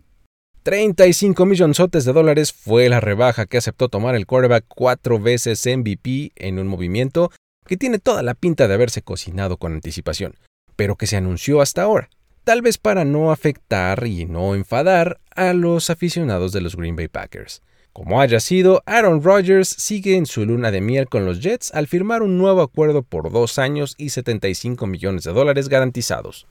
35 0.63 1.45
millonzotes 1.45 2.06
de 2.06 2.13
dólares 2.13 2.54
fue 2.54 2.90
la 2.90 3.00
rebaja 3.00 3.45
que 3.45 3.57
aceptó 3.57 3.90
tomar 3.90 4.13
el 4.16 4.28
quarterback 4.28 4.66
cuatro 4.68 5.19
veces 5.19 5.66
MVP 5.66 6.31
en 6.36 6.60
un 6.60 6.68
movimiento 6.68 7.31
que 7.66 7.78
tiene 7.78 7.98
toda 7.98 8.24
la 8.24 8.34
pinta 8.34 8.68
de 8.68 8.74
haberse 8.74 9.02
cocinado 9.02 9.57
con 9.57 9.74
anticipación, 9.74 10.36
pero 10.75 10.95
que 10.95 11.07
se 11.07 11.18
anunció 11.18 11.62
hasta 11.62 11.84
ahora, 11.84 12.10
tal 12.44 12.62
vez 12.62 12.77
para 12.77 13.06
no 13.06 13.31
afectar 13.31 14.06
y 14.06 14.25
no 14.25 14.56
enfadar 14.56 15.19
a 15.36 15.53
los 15.53 15.89
aficionados 15.89 16.51
de 16.51 16.62
los 16.62 16.75
Green 16.75 16.95
Bay 16.95 17.07
Packers. 17.07 17.62
Como 17.94 18.21
haya 18.21 18.39
sido, 18.39 18.81
Aaron 18.86 19.24
Rodgers 19.24 19.68
sigue 19.68 20.15
en 20.15 20.25
su 20.25 20.45
luna 20.45 20.71
de 20.71 20.80
miel 20.80 21.09
con 21.09 21.25
los 21.25 21.41
Jets 21.41 21.74
al 21.74 21.88
firmar 21.88 22.21
un 22.21 22.38
nuevo 22.38 22.62
acuerdo 22.62 23.01
por 23.01 23.31
dos 23.31 23.59
años 23.59 23.95
y 23.97 24.09
75 24.09 24.88
millones 24.88 25.24
de 25.24 25.33
dólares 25.33 25.69
garantizados. 25.69 26.47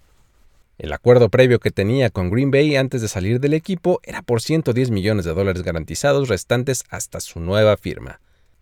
El 0.79 0.93
acuerdo 0.93 1.29
previo 1.29 1.58
que 1.58 1.70
tenía 1.70 2.11
con 2.11 2.31
Green 2.31 2.51
Bay 2.51 2.77
antes 2.77 3.03
de 3.03 3.08
salir 3.08 3.41
del 3.41 3.55
equipo 3.55 4.01
era 4.05 4.22
por 4.22 4.41
110 4.41 4.91
millones 4.91 5.24
de 5.24 5.34
dólares 5.34 5.63
garantizados 5.63 6.29
restantes 6.29 6.84
hasta 6.91 7.19
su 7.20 7.41
nueva 7.41 7.77
firma. 7.77 8.20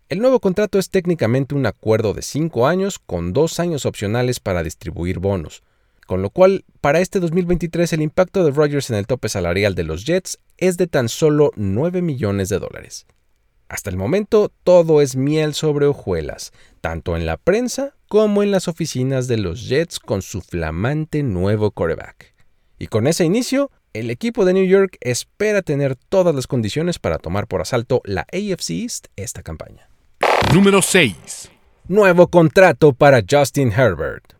El 0.09 0.19
nuevo 0.19 0.39
contrato 0.39 0.79
es 0.79 0.89
técnicamente 0.89 1.53
un 1.53 1.65
acuerdo 1.65 2.13
de 2.13 2.21
5 2.21 2.65
años 2.67 2.97
con 2.97 3.33
2 3.33 3.59
años 3.59 3.85
opcionales 3.85 4.39
para 4.39 4.63
distribuir 4.63 5.19
bonos, 5.19 5.61
con 6.07 6.21
lo 6.23 6.31
cual 6.31 6.65
para 6.81 7.01
este 7.01 7.19
2023 7.19 7.93
el 7.93 8.01
impacto 8.01 8.43
de 8.43 8.51
Rodgers 8.51 8.89
en 8.89 8.95
el 8.95 9.05
tope 9.05 9.29
salarial 9.29 9.75
de 9.75 9.83
los 9.83 10.05
Jets 10.05 10.39
es 10.57 10.77
de 10.77 10.87
tan 10.87 11.09
solo 11.09 11.51
9 11.55 12.01
millones 12.01 12.49
de 12.49 12.57
dólares. 12.57 13.05
Hasta 13.67 13.89
el 13.89 13.97
momento 13.97 14.51
todo 14.63 15.01
es 15.01 15.17
miel 15.17 15.53
sobre 15.53 15.85
hojuelas, 15.85 16.53
tanto 16.79 17.17
en 17.17 17.25
la 17.25 17.35
prensa 17.35 17.93
como 18.07 18.41
en 18.41 18.51
las 18.51 18.69
oficinas 18.69 19.27
de 19.27 19.37
los 19.37 19.67
Jets 19.67 19.99
con 19.99 20.21
su 20.21 20.41
flamante 20.41 21.21
nuevo 21.21 21.71
quarterback. 21.71 22.33
Y 22.79 22.87
con 22.87 23.05
ese 23.05 23.25
inicio, 23.25 23.69
el 23.91 24.09
equipo 24.09 24.45
de 24.45 24.53
New 24.53 24.65
York 24.65 24.95
espera 25.01 25.61
tener 25.61 25.97
todas 25.97 26.33
las 26.33 26.47
condiciones 26.47 26.99
para 26.99 27.17
tomar 27.17 27.47
por 27.47 27.59
asalto 27.59 28.01
la 28.05 28.21
AFC 28.21 28.69
East 28.69 29.07
esta 29.17 29.43
campaña. 29.43 29.89
Número 30.53 30.81
6. 30.81 31.51
Nuevo 31.89 32.27
contrato 32.27 32.93
para 32.93 33.21
Justin 33.29 33.73
Herbert. 33.73 34.36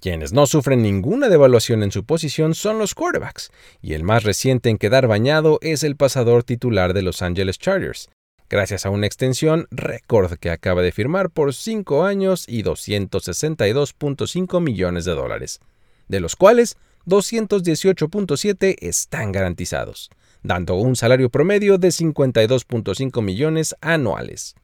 Quienes 0.00 0.32
no 0.32 0.46
sufren 0.46 0.80
ninguna 0.80 1.28
devaluación 1.28 1.82
en 1.82 1.90
su 1.90 2.04
posición 2.04 2.54
son 2.54 2.78
los 2.78 2.94
quarterbacks, 2.94 3.50
y 3.82 3.94
el 3.94 4.04
más 4.04 4.22
reciente 4.22 4.70
en 4.70 4.78
quedar 4.78 5.08
bañado 5.08 5.58
es 5.60 5.82
el 5.82 5.96
pasador 5.96 6.44
titular 6.44 6.94
de 6.94 7.02
Los 7.02 7.20
Angeles 7.20 7.58
Chargers, 7.58 8.08
gracias 8.48 8.86
a 8.86 8.90
una 8.90 9.06
extensión 9.06 9.66
récord 9.72 10.34
que 10.38 10.50
acaba 10.50 10.82
de 10.82 10.92
firmar 10.92 11.30
por 11.30 11.52
5 11.52 12.04
años 12.04 12.44
y 12.46 12.62
262.5 12.62 14.60
millones 14.60 15.04
de 15.04 15.12
dólares, 15.16 15.58
de 16.06 16.20
los 16.20 16.36
cuales 16.36 16.76
218.7 17.06 18.76
están 18.80 19.32
garantizados, 19.32 20.10
dando 20.44 20.76
un 20.76 20.94
salario 20.94 21.28
promedio 21.28 21.76
de 21.76 21.88
52.5 21.88 23.20
millones 23.20 23.74
anuales. 23.80 24.54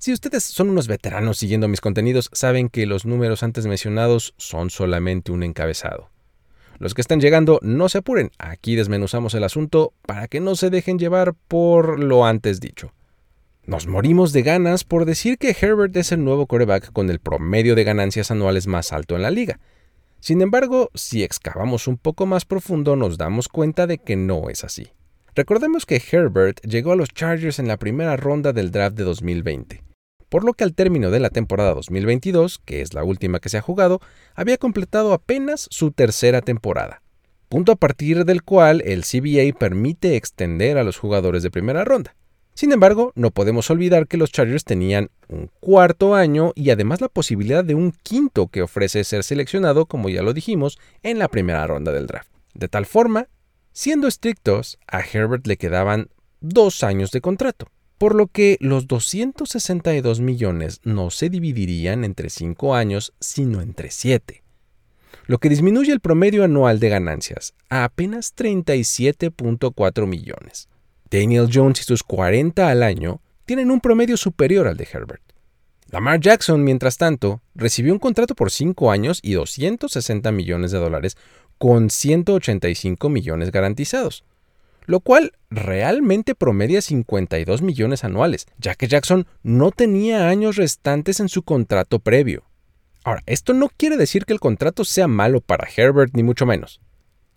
Si 0.00 0.14
ustedes 0.14 0.44
son 0.44 0.70
unos 0.70 0.88
veteranos 0.88 1.36
siguiendo 1.36 1.68
mis 1.68 1.82
contenidos, 1.82 2.30
saben 2.32 2.70
que 2.70 2.86
los 2.86 3.04
números 3.04 3.42
antes 3.42 3.66
mencionados 3.66 4.32
son 4.38 4.70
solamente 4.70 5.30
un 5.30 5.42
encabezado. 5.42 6.08
Los 6.78 6.94
que 6.94 7.02
están 7.02 7.20
llegando, 7.20 7.58
no 7.60 7.90
se 7.90 7.98
apuren, 7.98 8.30
aquí 8.38 8.76
desmenuzamos 8.76 9.34
el 9.34 9.44
asunto 9.44 9.92
para 10.06 10.26
que 10.26 10.40
no 10.40 10.56
se 10.56 10.70
dejen 10.70 10.98
llevar 10.98 11.34
por 11.34 12.02
lo 12.02 12.24
antes 12.24 12.60
dicho. 12.60 12.94
Nos 13.66 13.86
morimos 13.86 14.32
de 14.32 14.40
ganas 14.40 14.84
por 14.84 15.04
decir 15.04 15.36
que 15.36 15.54
Herbert 15.60 15.94
es 15.98 16.12
el 16.12 16.24
nuevo 16.24 16.46
quarterback 16.46 16.92
con 16.92 17.10
el 17.10 17.20
promedio 17.20 17.74
de 17.74 17.84
ganancias 17.84 18.30
anuales 18.30 18.66
más 18.66 18.94
alto 18.94 19.16
en 19.16 19.22
la 19.22 19.30
liga. 19.30 19.60
Sin 20.18 20.40
embargo, 20.40 20.90
si 20.94 21.22
excavamos 21.22 21.86
un 21.86 21.98
poco 21.98 22.24
más 22.24 22.46
profundo 22.46 22.96
nos 22.96 23.18
damos 23.18 23.48
cuenta 23.48 23.86
de 23.86 23.98
que 23.98 24.16
no 24.16 24.48
es 24.48 24.64
así. 24.64 24.92
Recordemos 25.34 25.86
que 25.86 26.02
Herbert 26.10 26.60
llegó 26.62 26.92
a 26.92 26.96
los 26.96 27.10
Chargers 27.10 27.58
en 27.58 27.68
la 27.68 27.76
primera 27.76 28.16
ronda 28.16 28.52
del 28.52 28.72
draft 28.72 28.96
de 28.96 29.04
2020, 29.04 29.89
por 30.30 30.44
lo 30.44 30.54
que 30.54 30.64
al 30.64 30.72
término 30.72 31.10
de 31.10 31.20
la 31.20 31.28
temporada 31.28 31.74
2022, 31.74 32.58
que 32.64 32.80
es 32.80 32.94
la 32.94 33.04
última 33.04 33.38
que 33.38 33.50
se 33.50 33.58
ha 33.58 33.62
jugado, 33.62 34.00
había 34.34 34.56
completado 34.56 35.12
apenas 35.12 35.68
su 35.70 35.90
tercera 35.90 36.40
temporada, 36.40 37.02
punto 37.50 37.72
a 37.72 37.76
partir 37.76 38.24
del 38.24 38.42
cual 38.42 38.82
el 38.86 39.04
CBA 39.04 39.58
permite 39.58 40.16
extender 40.16 40.78
a 40.78 40.84
los 40.84 40.96
jugadores 40.96 41.42
de 41.42 41.50
primera 41.50 41.84
ronda. 41.84 42.16
Sin 42.54 42.72
embargo, 42.72 43.12
no 43.14 43.30
podemos 43.30 43.70
olvidar 43.70 44.06
que 44.06 44.16
los 44.16 44.32
Chargers 44.32 44.64
tenían 44.64 45.10
un 45.28 45.50
cuarto 45.60 46.14
año 46.14 46.52
y 46.54 46.70
además 46.70 47.02
la 47.02 47.08
posibilidad 47.08 47.62
de 47.62 47.74
un 47.74 47.92
quinto 47.92 48.48
que 48.48 48.62
ofrece 48.62 49.04
ser 49.04 49.22
seleccionado, 49.24 49.84
como 49.84 50.08
ya 50.08 50.22
lo 50.22 50.32
dijimos, 50.32 50.78
en 51.02 51.18
la 51.18 51.28
primera 51.28 51.66
ronda 51.66 51.92
del 51.92 52.06
draft. 52.06 52.30
De 52.54 52.68
tal 52.68 52.86
forma 52.86 53.28
Siendo 53.72 54.08
estrictos, 54.08 54.78
a 54.88 55.00
Herbert 55.00 55.46
le 55.46 55.56
quedaban 55.56 56.10
dos 56.40 56.82
años 56.82 57.12
de 57.12 57.20
contrato, 57.20 57.68
por 58.00 58.14
lo 58.14 58.28
que 58.28 58.56
los 58.60 58.86
262 58.86 60.20
millones 60.20 60.80
no 60.84 61.10
se 61.10 61.28
dividirían 61.28 62.02
entre 62.02 62.30
cinco 62.30 62.74
años, 62.74 63.12
sino 63.20 63.60
entre 63.60 63.90
siete, 63.90 64.42
lo 65.26 65.36
que 65.36 65.50
disminuye 65.50 65.92
el 65.92 66.00
promedio 66.00 66.42
anual 66.42 66.80
de 66.80 66.88
ganancias 66.88 67.52
a 67.68 67.84
apenas 67.84 68.34
37.4 68.34 70.06
millones. 70.06 70.70
Daniel 71.10 71.50
Jones 71.52 71.82
y 71.82 71.84
sus 71.84 72.02
40 72.02 72.70
al 72.70 72.82
año 72.82 73.20
tienen 73.44 73.70
un 73.70 73.82
promedio 73.82 74.16
superior 74.16 74.66
al 74.66 74.78
de 74.78 74.88
Herbert. 74.90 75.22
Lamar 75.90 76.20
Jackson, 76.20 76.64
mientras 76.64 76.96
tanto, 76.96 77.42
recibió 77.54 77.92
un 77.92 77.98
contrato 77.98 78.34
por 78.34 78.50
cinco 78.50 78.90
años 78.90 79.20
y 79.22 79.34
260 79.34 80.32
millones 80.32 80.70
de 80.70 80.78
dólares 80.78 81.18
con 81.58 81.90
185 81.90 83.10
millones 83.10 83.50
garantizados, 83.50 84.24
lo 84.90 84.98
cual 84.98 85.34
realmente 85.50 86.34
promedia 86.34 86.82
52 86.82 87.62
millones 87.62 88.02
anuales, 88.02 88.48
ya 88.58 88.74
que 88.74 88.88
Jackson 88.88 89.28
no 89.44 89.70
tenía 89.70 90.28
años 90.28 90.56
restantes 90.56 91.20
en 91.20 91.28
su 91.28 91.44
contrato 91.44 92.00
previo. 92.00 92.42
Ahora, 93.04 93.22
esto 93.26 93.54
no 93.54 93.68
quiere 93.68 93.96
decir 93.96 94.24
que 94.24 94.32
el 94.32 94.40
contrato 94.40 94.84
sea 94.84 95.06
malo 95.06 95.40
para 95.40 95.68
Herbert, 95.74 96.12
ni 96.16 96.24
mucho 96.24 96.44
menos. 96.44 96.80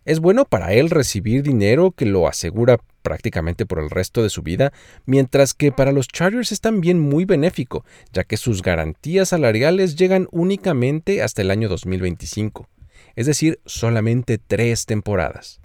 Es 0.03 0.19
bueno 0.19 0.45
para 0.45 0.73
él 0.73 0.89
recibir 0.89 1.43
dinero 1.43 1.91
que 1.91 2.07
lo 2.07 2.27
asegura 2.27 2.79
prácticamente 3.03 3.67
por 3.67 3.77
el 3.77 3.91
resto 3.91 4.23
de 4.23 4.31
su 4.31 4.41
vida, 4.41 4.73
mientras 5.05 5.53
que 5.53 5.71
para 5.71 5.91
los 5.91 6.07
Chargers 6.07 6.51
es 6.51 6.59
también 6.59 6.99
muy 6.99 7.23
benéfico, 7.23 7.85
ya 8.11 8.23
que 8.23 8.35
sus 8.35 8.63
garantías 8.63 9.29
salariales 9.29 9.95
llegan 9.95 10.27
únicamente 10.31 11.21
hasta 11.21 11.43
el 11.43 11.51
año 11.51 11.69
2025 11.69 12.67
es 13.15 13.25
decir, 13.25 13.59
solamente 13.65 14.37
tres 14.37 14.85
temporadas. 14.85 15.59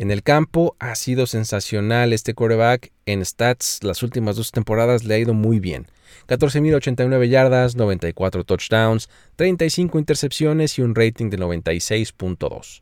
En 0.00 0.10
el 0.10 0.22
campo 0.22 0.76
ha 0.78 0.94
sido 0.94 1.26
sensacional 1.26 2.14
este 2.14 2.32
quarterback. 2.32 2.90
En 3.04 3.22
stats, 3.22 3.84
las 3.84 4.02
últimas 4.02 4.34
dos 4.34 4.50
temporadas 4.50 5.04
le 5.04 5.14
ha 5.14 5.18
ido 5.18 5.34
muy 5.34 5.60
bien. 5.60 5.88
14.089 6.26 7.28
yardas, 7.28 7.76
94 7.76 8.44
touchdowns, 8.44 9.10
35 9.36 9.98
intercepciones 9.98 10.78
y 10.78 10.80
un 10.80 10.94
rating 10.94 11.28
de 11.28 11.38
96.2. 11.38 12.80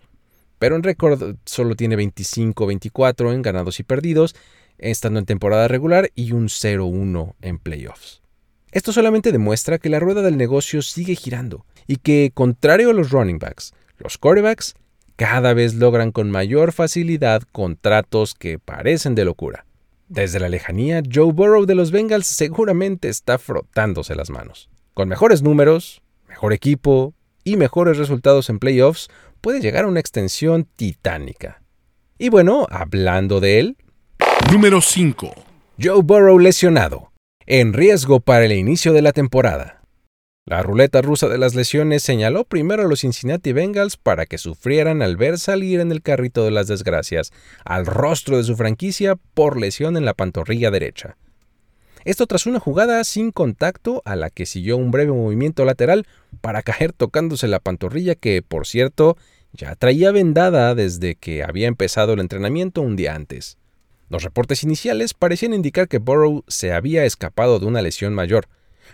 Pero 0.61 0.77
en 0.77 0.85
récord 0.85 1.35
solo 1.45 1.75
tiene 1.75 1.97
25-24 1.97 3.35
en 3.35 3.43
ganados 3.43 3.81
y 3.81 3.83
perdidos, 3.83 4.37
estando 4.79 5.19
en 5.19 5.27
temporada 5.27 5.67
regular 5.67 6.13
y 6.15 6.31
un 6.31 6.47
0-1 6.47 7.35
en 7.43 7.59
playoffs. 7.59 8.23
Esto 8.71 8.93
solamente 8.93 9.33
demuestra 9.33 9.79
que 9.79 9.91
la 9.91 9.99
rueda 9.99 10.23
del 10.23 10.37
negocio 10.37 10.83
sigue 10.83 11.17
girando 11.17 11.67
y 11.89 11.97
que, 11.97 12.31
contrario 12.33 12.91
a 12.91 12.95
los 12.95 13.11
running 13.11 13.41
backs, 13.41 13.75
los 13.99 14.19
quarterbacks 14.19 14.77
cada 15.19 15.53
vez 15.53 15.75
logran 15.75 16.13
con 16.13 16.31
mayor 16.31 16.71
facilidad 16.71 17.43
contratos 17.51 18.35
que 18.35 18.61
parecen 18.61 19.17
de 19.17 19.25
locura. 19.25 19.67
Desde 20.07 20.39
la 20.39 20.49
lejanía, 20.49 21.03
Joe 21.13 21.33
Burrow 21.33 21.67
de 21.67 21.75
los 21.75 21.91
Bengals 21.91 22.29
seguramente 22.29 23.09
está 23.09 23.37
frotándose 23.37 24.15
las 24.15 24.31
manos. 24.31 24.71
Con 24.95 25.09
mejores 25.09 25.43
números, 25.43 26.03
mejor 26.29 26.53
equipo 26.53 27.15
y 27.43 27.57
mejores 27.57 27.99
resultados 27.99 28.49
en 28.49 28.61
playoffs, 28.61 29.09
puede 29.41 29.61
llegar 29.61 29.87
a 29.87 29.89
una 29.89 29.99
extensión 29.99 30.69
titánica. 30.77 31.63
Y 32.17 32.29
bueno, 32.29 32.69
hablando 32.71 33.41
de 33.41 33.59
él. 33.59 33.77
Número 34.53 34.81
5. 34.81 35.35
Joe 35.83 36.03
Burrow 36.03 36.39
lesionado. 36.39 37.11
En 37.45 37.73
riesgo 37.73 38.21
para 38.21 38.45
el 38.45 38.53
inicio 38.53 38.93
de 38.93 39.03
la 39.03 39.11
temporada. 39.11 39.78
La 40.49 40.63
ruleta 40.63 41.03
rusa 41.03 41.29
de 41.29 41.37
las 41.37 41.55
lesiones 41.55 42.03
señaló 42.03 42.45
primero 42.45 42.83
a 42.83 42.87
los 42.89 43.01
Cincinnati 43.01 43.53
Bengals 43.53 43.99
para 43.99 44.25
que 44.25 44.39
sufrieran 44.39 45.03
al 45.03 45.19
ver 45.19 45.39
salir 45.39 45.79
en 45.79 45.93
el 45.93 46.01
carrito 46.01 46.43
de 46.43 46.51
las 46.51 46.69
desgracias 46.69 47.33
al 47.67 47.85
rostro 47.85 48.39
de 48.39 48.45
su 48.45 48.57
franquicia 48.57 49.17
por 49.35 49.61
lesión 49.61 49.99
en 49.99 50.07
la 50.07 50.15
pantorrilla 50.15 50.71
derecha. 50.71 51.19
Esto 52.07 52.27
tras 52.27 52.47
una 52.47 52.61
jugada 52.61 53.05
sin 53.05 53.31
contacto 53.31 54.01
a 54.07 54.17
la 54.17 54.31
que 54.31 54.47
siguió 54.47 54.79
un 54.79 54.91
breve 54.91 55.13
movimiento 55.13 55.67
lateral 55.67 56.07
para 56.41 56.63
caer 56.63 56.95
tocándose 56.95 57.47
la 57.47 57.61
pantorrilla 57.61 58.15
que, 58.15 58.41
por 58.41 58.67
cierto, 58.67 59.19
ya 59.53 59.75
traía 59.75 60.13
vendada 60.13 60.75
desde 60.75 61.15
que 61.15 61.45
había 61.45 61.69
empezado 61.69 62.15
el 62.15 62.21
entrenamiento 62.21 62.81
un 62.81 62.97
día 62.97 63.15
antes. 63.15 63.59
Los 64.09 64.23
reportes 64.23 64.63
iniciales 64.63 65.13
parecían 65.13 65.53
indicar 65.53 65.89
que 65.89 65.99
Burrow 65.99 66.43
se 66.49 66.73
había 66.73 67.05
escapado 67.05 67.59
de 67.59 67.67
una 67.67 67.83
lesión 67.83 68.15
mayor, 68.15 68.49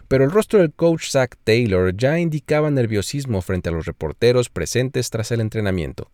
pero 0.09 0.25
el 0.25 0.31
rostro 0.31 0.61
del 0.61 0.73
coach 0.73 1.11
Zach 1.11 1.37
Taylor 1.45 1.97
ya 1.97 2.19
indicaba 2.19 2.71
nerviosismo 2.71 3.43
frente 3.43 3.69
a 3.69 3.73
los 3.73 3.87
reporteros 3.87 4.49
presentes 4.49 5.11
tras 5.11 5.31
el 5.33 5.41
entrenamiento. 5.41 6.11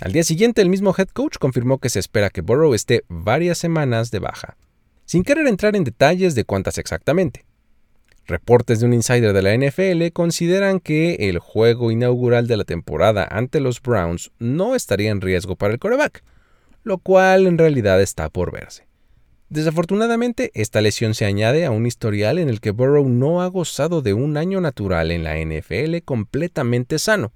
Al 0.00 0.12
día 0.12 0.24
siguiente, 0.24 0.62
el 0.62 0.68
mismo 0.68 0.94
head 0.96 1.08
coach 1.08 1.38
confirmó 1.38 1.78
que 1.78 1.88
se 1.88 2.00
espera 2.00 2.30
que 2.30 2.40
Burrow 2.40 2.74
esté 2.74 3.04
varias 3.08 3.58
semanas 3.58 4.10
de 4.10 4.18
baja, 4.18 4.56
sin 5.04 5.22
querer 5.22 5.46
entrar 5.46 5.76
en 5.76 5.84
detalles 5.84 6.34
de 6.34 6.44
cuántas 6.44 6.78
exactamente. 6.78 7.44
Reportes 8.26 8.80
de 8.80 8.86
un 8.86 8.94
insider 8.94 9.32
de 9.32 9.42
la 9.42 9.54
NFL 9.56 10.12
consideran 10.12 10.80
que 10.80 11.28
el 11.28 11.38
juego 11.38 11.90
inaugural 11.90 12.46
de 12.46 12.56
la 12.56 12.64
temporada 12.64 13.26
ante 13.30 13.60
los 13.60 13.82
Browns 13.82 14.30
no 14.38 14.74
estaría 14.74 15.10
en 15.10 15.20
riesgo 15.20 15.56
para 15.56 15.72
el 15.72 15.80
coreback, 15.80 16.22
lo 16.84 16.98
cual 16.98 17.46
en 17.46 17.58
realidad 17.58 18.00
está 18.00 18.28
por 18.28 18.52
verse. 18.52 18.86
Desafortunadamente, 19.52 20.50
esta 20.54 20.80
lesión 20.80 21.12
se 21.12 21.26
añade 21.26 21.66
a 21.66 21.70
un 21.70 21.84
historial 21.84 22.38
en 22.38 22.48
el 22.48 22.58
que 22.58 22.70
Burrow 22.70 23.06
no 23.06 23.42
ha 23.42 23.48
gozado 23.48 24.00
de 24.00 24.14
un 24.14 24.38
año 24.38 24.62
natural 24.62 25.10
en 25.10 25.24
la 25.24 25.36
NFL 25.36 25.98
completamente 26.06 26.98
sano. 26.98 27.32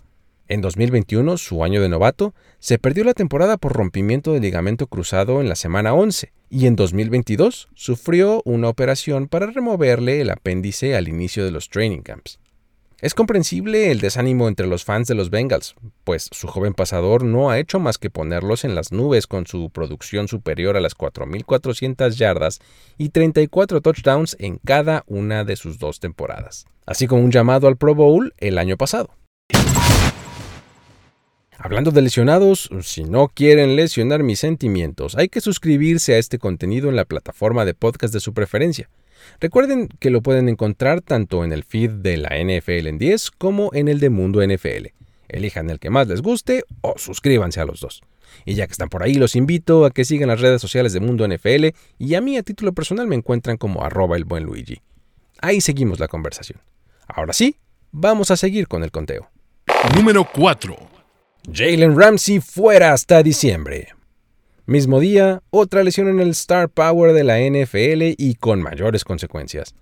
En 0.48 0.62
2021, 0.62 1.36
su 1.36 1.62
año 1.62 1.82
de 1.82 1.90
novato, 1.90 2.32
se 2.58 2.78
perdió 2.78 3.04
la 3.04 3.12
temporada 3.12 3.58
por 3.58 3.74
rompimiento 3.74 4.32
de 4.32 4.40
ligamento 4.40 4.86
cruzado 4.86 5.42
en 5.42 5.50
la 5.50 5.56
semana 5.56 5.92
11 5.92 6.32
y 6.48 6.64
en 6.64 6.74
2022 6.74 7.68
sufrió 7.74 8.40
una 8.46 8.70
operación 8.70 9.28
para 9.28 9.48
removerle 9.48 10.22
el 10.22 10.30
apéndice 10.30 10.96
al 10.96 11.08
inicio 11.08 11.44
de 11.44 11.50
los 11.50 11.68
training 11.68 12.00
camps. 12.00 12.38
Es 13.02 13.12
comprensible 13.12 13.90
el 13.90 14.00
desánimo 14.00 14.48
entre 14.48 14.66
los 14.66 14.84
fans 14.84 15.06
de 15.06 15.14
los 15.14 15.28
Bengals, 15.28 15.74
pues 16.02 16.30
su 16.32 16.46
joven 16.46 16.72
pasador 16.72 17.24
no 17.24 17.50
ha 17.50 17.58
hecho 17.58 17.78
más 17.78 17.98
que 17.98 18.08
ponerlos 18.08 18.64
en 18.64 18.74
las 18.74 18.90
nubes 18.90 19.26
con 19.26 19.46
su 19.46 19.68
producción 19.68 20.28
superior 20.28 20.78
a 20.78 20.80
las 20.80 20.96
4.400 20.96 22.14
yardas 22.14 22.58
y 22.96 23.10
34 23.10 23.82
touchdowns 23.82 24.34
en 24.40 24.56
cada 24.64 25.04
una 25.08 25.44
de 25.44 25.56
sus 25.56 25.78
dos 25.78 26.00
temporadas, 26.00 26.64
así 26.86 27.06
como 27.06 27.22
un 27.22 27.30
llamado 27.30 27.68
al 27.68 27.76
Pro 27.76 27.94
Bowl 27.94 28.32
el 28.38 28.56
año 28.56 28.78
pasado. 28.78 29.10
Hablando 31.58 31.90
de 31.90 32.00
lesionados, 32.00 32.70
si 32.80 33.04
no 33.04 33.28
quieren 33.28 33.76
lesionar 33.76 34.22
mis 34.22 34.40
sentimientos, 34.40 35.16
hay 35.16 35.28
que 35.28 35.42
suscribirse 35.42 36.14
a 36.14 36.18
este 36.18 36.38
contenido 36.38 36.88
en 36.88 36.96
la 36.96 37.04
plataforma 37.04 37.66
de 37.66 37.74
podcast 37.74 38.14
de 38.14 38.20
su 38.20 38.32
preferencia. 38.32 38.88
Recuerden 39.40 39.88
que 40.00 40.10
lo 40.10 40.22
pueden 40.22 40.48
encontrar 40.48 41.00
tanto 41.00 41.44
en 41.44 41.52
el 41.52 41.64
feed 41.64 41.90
de 41.90 42.16
la 42.16 42.30
NFL 42.30 42.86
en 42.86 42.98
10 42.98 43.30
como 43.32 43.70
en 43.74 43.88
el 43.88 44.00
de 44.00 44.10
Mundo 44.10 44.46
NFL. 44.46 44.88
Elijan 45.28 45.70
el 45.70 45.78
que 45.78 45.90
más 45.90 46.08
les 46.08 46.22
guste 46.22 46.64
o 46.80 46.94
suscríbanse 46.96 47.60
a 47.60 47.64
los 47.64 47.80
dos. 47.80 48.02
Y 48.44 48.54
ya 48.54 48.66
que 48.66 48.72
están 48.72 48.88
por 48.88 49.02
ahí, 49.02 49.14
los 49.14 49.36
invito 49.36 49.84
a 49.84 49.90
que 49.90 50.04
sigan 50.04 50.28
las 50.28 50.40
redes 50.40 50.60
sociales 50.60 50.92
de 50.92 51.00
Mundo 51.00 51.26
NFL 51.26 51.66
y 51.98 52.14
a 52.14 52.20
mí 52.20 52.36
a 52.36 52.42
título 52.42 52.72
personal 52.72 53.06
me 53.06 53.16
encuentran 53.16 53.56
como 53.56 53.82
arroba 53.82 54.16
el 54.16 54.24
buen 54.24 54.44
Luigi. 54.44 54.80
Ahí 55.40 55.60
seguimos 55.60 55.98
la 55.98 56.08
conversación. 56.08 56.60
Ahora 57.08 57.32
sí, 57.32 57.56
vamos 57.92 58.30
a 58.30 58.36
seguir 58.36 58.68
con 58.68 58.82
el 58.84 58.90
conteo. 58.90 59.30
Número 59.94 60.26
4. 60.32 60.76
Jalen 61.52 61.98
Ramsey 61.98 62.40
fuera 62.40 62.92
hasta 62.92 63.22
diciembre. 63.22 63.95
Mismo 64.68 64.98
día, 64.98 65.44
otra 65.50 65.84
lesión 65.84 66.08
en 66.08 66.18
el 66.18 66.30
Star 66.30 66.68
Power 66.68 67.12
de 67.12 67.22
la 67.22 67.38
NFL 67.38 68.16
y 68.18 68.34
con 68.34 68.60
mayores 68.60 69.04
consecuencias. 69.04 69.76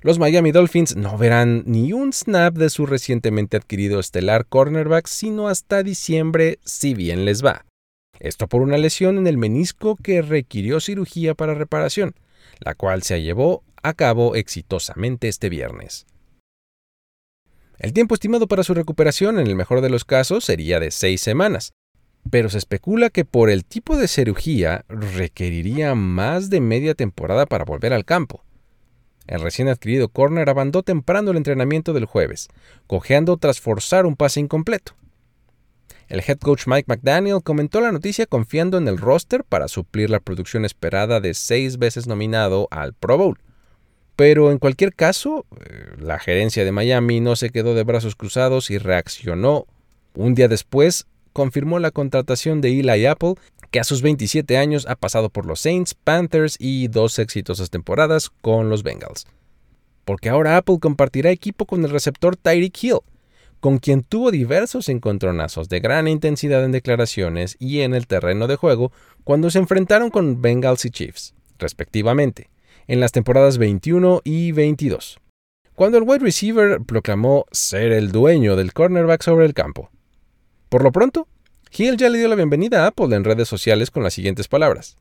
Los 0.00 0.18
Miami 0.18 0.50
Dolphins 0.50 0.96
no 0.96 1.18
verán 1.18 1.62
ni 1.66 1.92
un 1.92 2.10
snap 2.10 2.54
de 2.54 2.70
su 2.70 2.86
recientemente 2.86 3.58
adquirido 3.58 4.00
estelar 4.00 4.46
cornerback 4.46 5.08
sino 5.08 5.48
hasta 5.48 5.82
diciembre 5.82 6.58
si 6.64 6.94
bien 6.94 7.26
les 7.26 7.44
va. 7.44 7.66
Esto 8.18 8.48
por 8.48 8.62
una 8.62 8.78
lesión 8.78 9.18
en 9.18 9.26
el 9.26 9.36
menisco 9.36 9.96
que 9.96 10.22
requirió 10.22 10.80
cirugía 10.80 11.34
para 11.34 11.52
reparación, 11.52 12.14
la 12.60 12.74
cual 12.74 13.02
se 13.02 13.20
llevó 13.20 13.62
a 13.82 13.92
cabo 13.92 14.36
exitosamente 14.36 15.28
este 15.28 15.50
viernes. 15.50 16.06
El 17.78 17.92
tiempo 17.92 18.14
estimado 18.14 18.46
para 18.48 18.62
su 18.62 18.72
recuperación 18.72 19.38
en 19.38 19.48
el 19.48 19.54
mejor 19.54 19.82
de 19.82 19.90
los 19.90 20.06
casos 20.06 20.46
sería 20.46 20.80
de 20.80 20.90
seis 20.90 21.20
semanas, 21.20 21.74
pero 22.30 22.48
se 22.48 22.58
especula 22.58 23.10
que 23.10 23.24
por 23.24 23.50
el 23.50 23.64
tipo 23.64 23.96
de 23.96 24.08
cirugía 24.08 24.84
requeriría 24.88 25.94
más 25.94 26.50
de 26.50 26.60
media 26.60 26.94
temporada 26.94 27.46
para 27.46 27.64
volver 27.64 27.92
al 27.92 28.04
campo. 28.04 28.42
El 29.26 29.40
recién 29.40 29.68
adquirido 29.68 30.08
corner 30.08 30.48
abandonó 30.48 30.82
temprano 30.82 31.30
el 31.30 31.36
entrenamiento 31.38 31.92
del 31.92 32.04
jueves, 32.04 32.48
cojeando 32.86 33.36
tras 33.36 33.60
forzar 33.60 34.06
un 34.06 34.16
pase 34.16 34.40
incompleto. 34.40 34.92
El 36.08 36.22
head 36.26 36.38
coach 36.38 36.66
Mike 36.66 36.86
McDaniel 36.86 37.42
comentó 37.42 37.80
la 37.80 37.92
noticia 37.92 38.26
confiando 38.26 38.76
en 38.76 38.88
el 38.88 38.98
roster 38.98 39.42
para 39.44 39.68
suplir 39.68 40.10
la 40.10 40.20
producción 40.20 40.64
esperada 40.64 41.20
de 41.20 41.32
seis 41.32 41.78
veces 41.78 42.06
nominado 42.06 42.68
al 42.70 42.92
Pro 42.92 43.16
Bowl. 43.16 43.38
Pero 44.16 44.52
en 44.52 44.58
cualquier 44.58 44.94
caso, 44.94 45.46
eh, 45.60 45.94
la 45.98 46.18
gerencia 46.18 46.64
de 46.64 46.72
Miami 46.72 47.20
no 47.20 47.36
se 47.36 47.50
quedó 47.50 47.74
de 47.74 47.82
brazos 47.82 48.14
cruzados 48.14 48.70
y 48.70 48.78
reaccionó. 48.78 49.66
Un 50.14 50.34
día 50.34 50.46
después, 50.46 51.06
confirmó 51.34 51.78
la 51.80 51.90
contratación 51.90 52.62
de 52.62 52.80
Eli 52.80 53.04
Apple, 53.04 53.34
que 53.70 53.80
a 53.80 53.84
sus 53.84 54.00
27 54.00 54.56
años 54.56 54.86
ha 54.88 54.94
pasado 54.94 55.28
por 55.28 55.44
los 55.44 55.60
Saints, 55.60 55.94
Panthers 55.94 56.56
y 56.58 56.88
dos 56.88 57.18
exitosas 57.18 57.68
temporadas 57.68 58.30
con 58.40 58.70
los 58.70 58.82
Bengals. 58.82 59.26
Porque 60.06 60.30
ahora 60.30 60.56
Apple 60.56 60.78
compartirá 60.80 61.30
equipo 61.30 61.66
con 61.66 61.84
el 61.84 61.90
receptor 61.90 62.36
Tyreek 62.36 62.82
Hill, 62.82 63.00
con 63.60 63.78
quien 63.78 64.02
tuvo 64.02 64.30
diversos 64.30 64.88
encontronazos 64.88 65.68
de 65.68 65.80
gran 65.80 66.06
intensidad 66.06 66.64
en 66.64 66.72
declaraciones 66.72 67.56
y 67.58 67.80
en 67.80 67.94
el 67.94 68.06
terreno 68.06 68.46
de 68.46 68.56
juego 68.56 68.92
cuando 69.24 69.50
se 69.50 69.58
enfrentaron 69.58 70.10
con 70.10 70.40
Bengals 70.40 70.84
y 70.84 70.90
Chiefs, 70.90 71.34
respectivamente, 71.58 72.50
en 72.86 73.00
las 73.00 73.10
temporadas 73.10 73.58
21 73.58 74.20
y 74.22 74.52
22, 74.52 75.18
cuando 75.74 75.98
el 75.98 76.04
wide 76.04 76.20
receiver 76.20 76.80
proclamó 76.82 77.46
ser 77.50 77.90
el 77.90 78.12
dueño 78.12 78.54
del 78.54 78.72
cornerback 78.72 79.22
sobre 79.22 79.46
el 79.46 79.54
campo. 79.54 79.90
Por 80.74 80.82
lo 80.82 80.90
pronto, 80.90 81.28
Hill 81.70 81.96
ya 81.96 82.08
le 82.08 82.18
dio 82.18 82.26
la 82.26 82.34
bienvenida 82.34 82.82
a 82.82 82.88
Apple 82.88 83.14
en 83.14 83.22
redes 83.22 83.46
sociales 83.46 83.92
con 83.92 84.02
las 84.02 84.12
siguientes 84.12 84.48
palabras. 84.48 84.96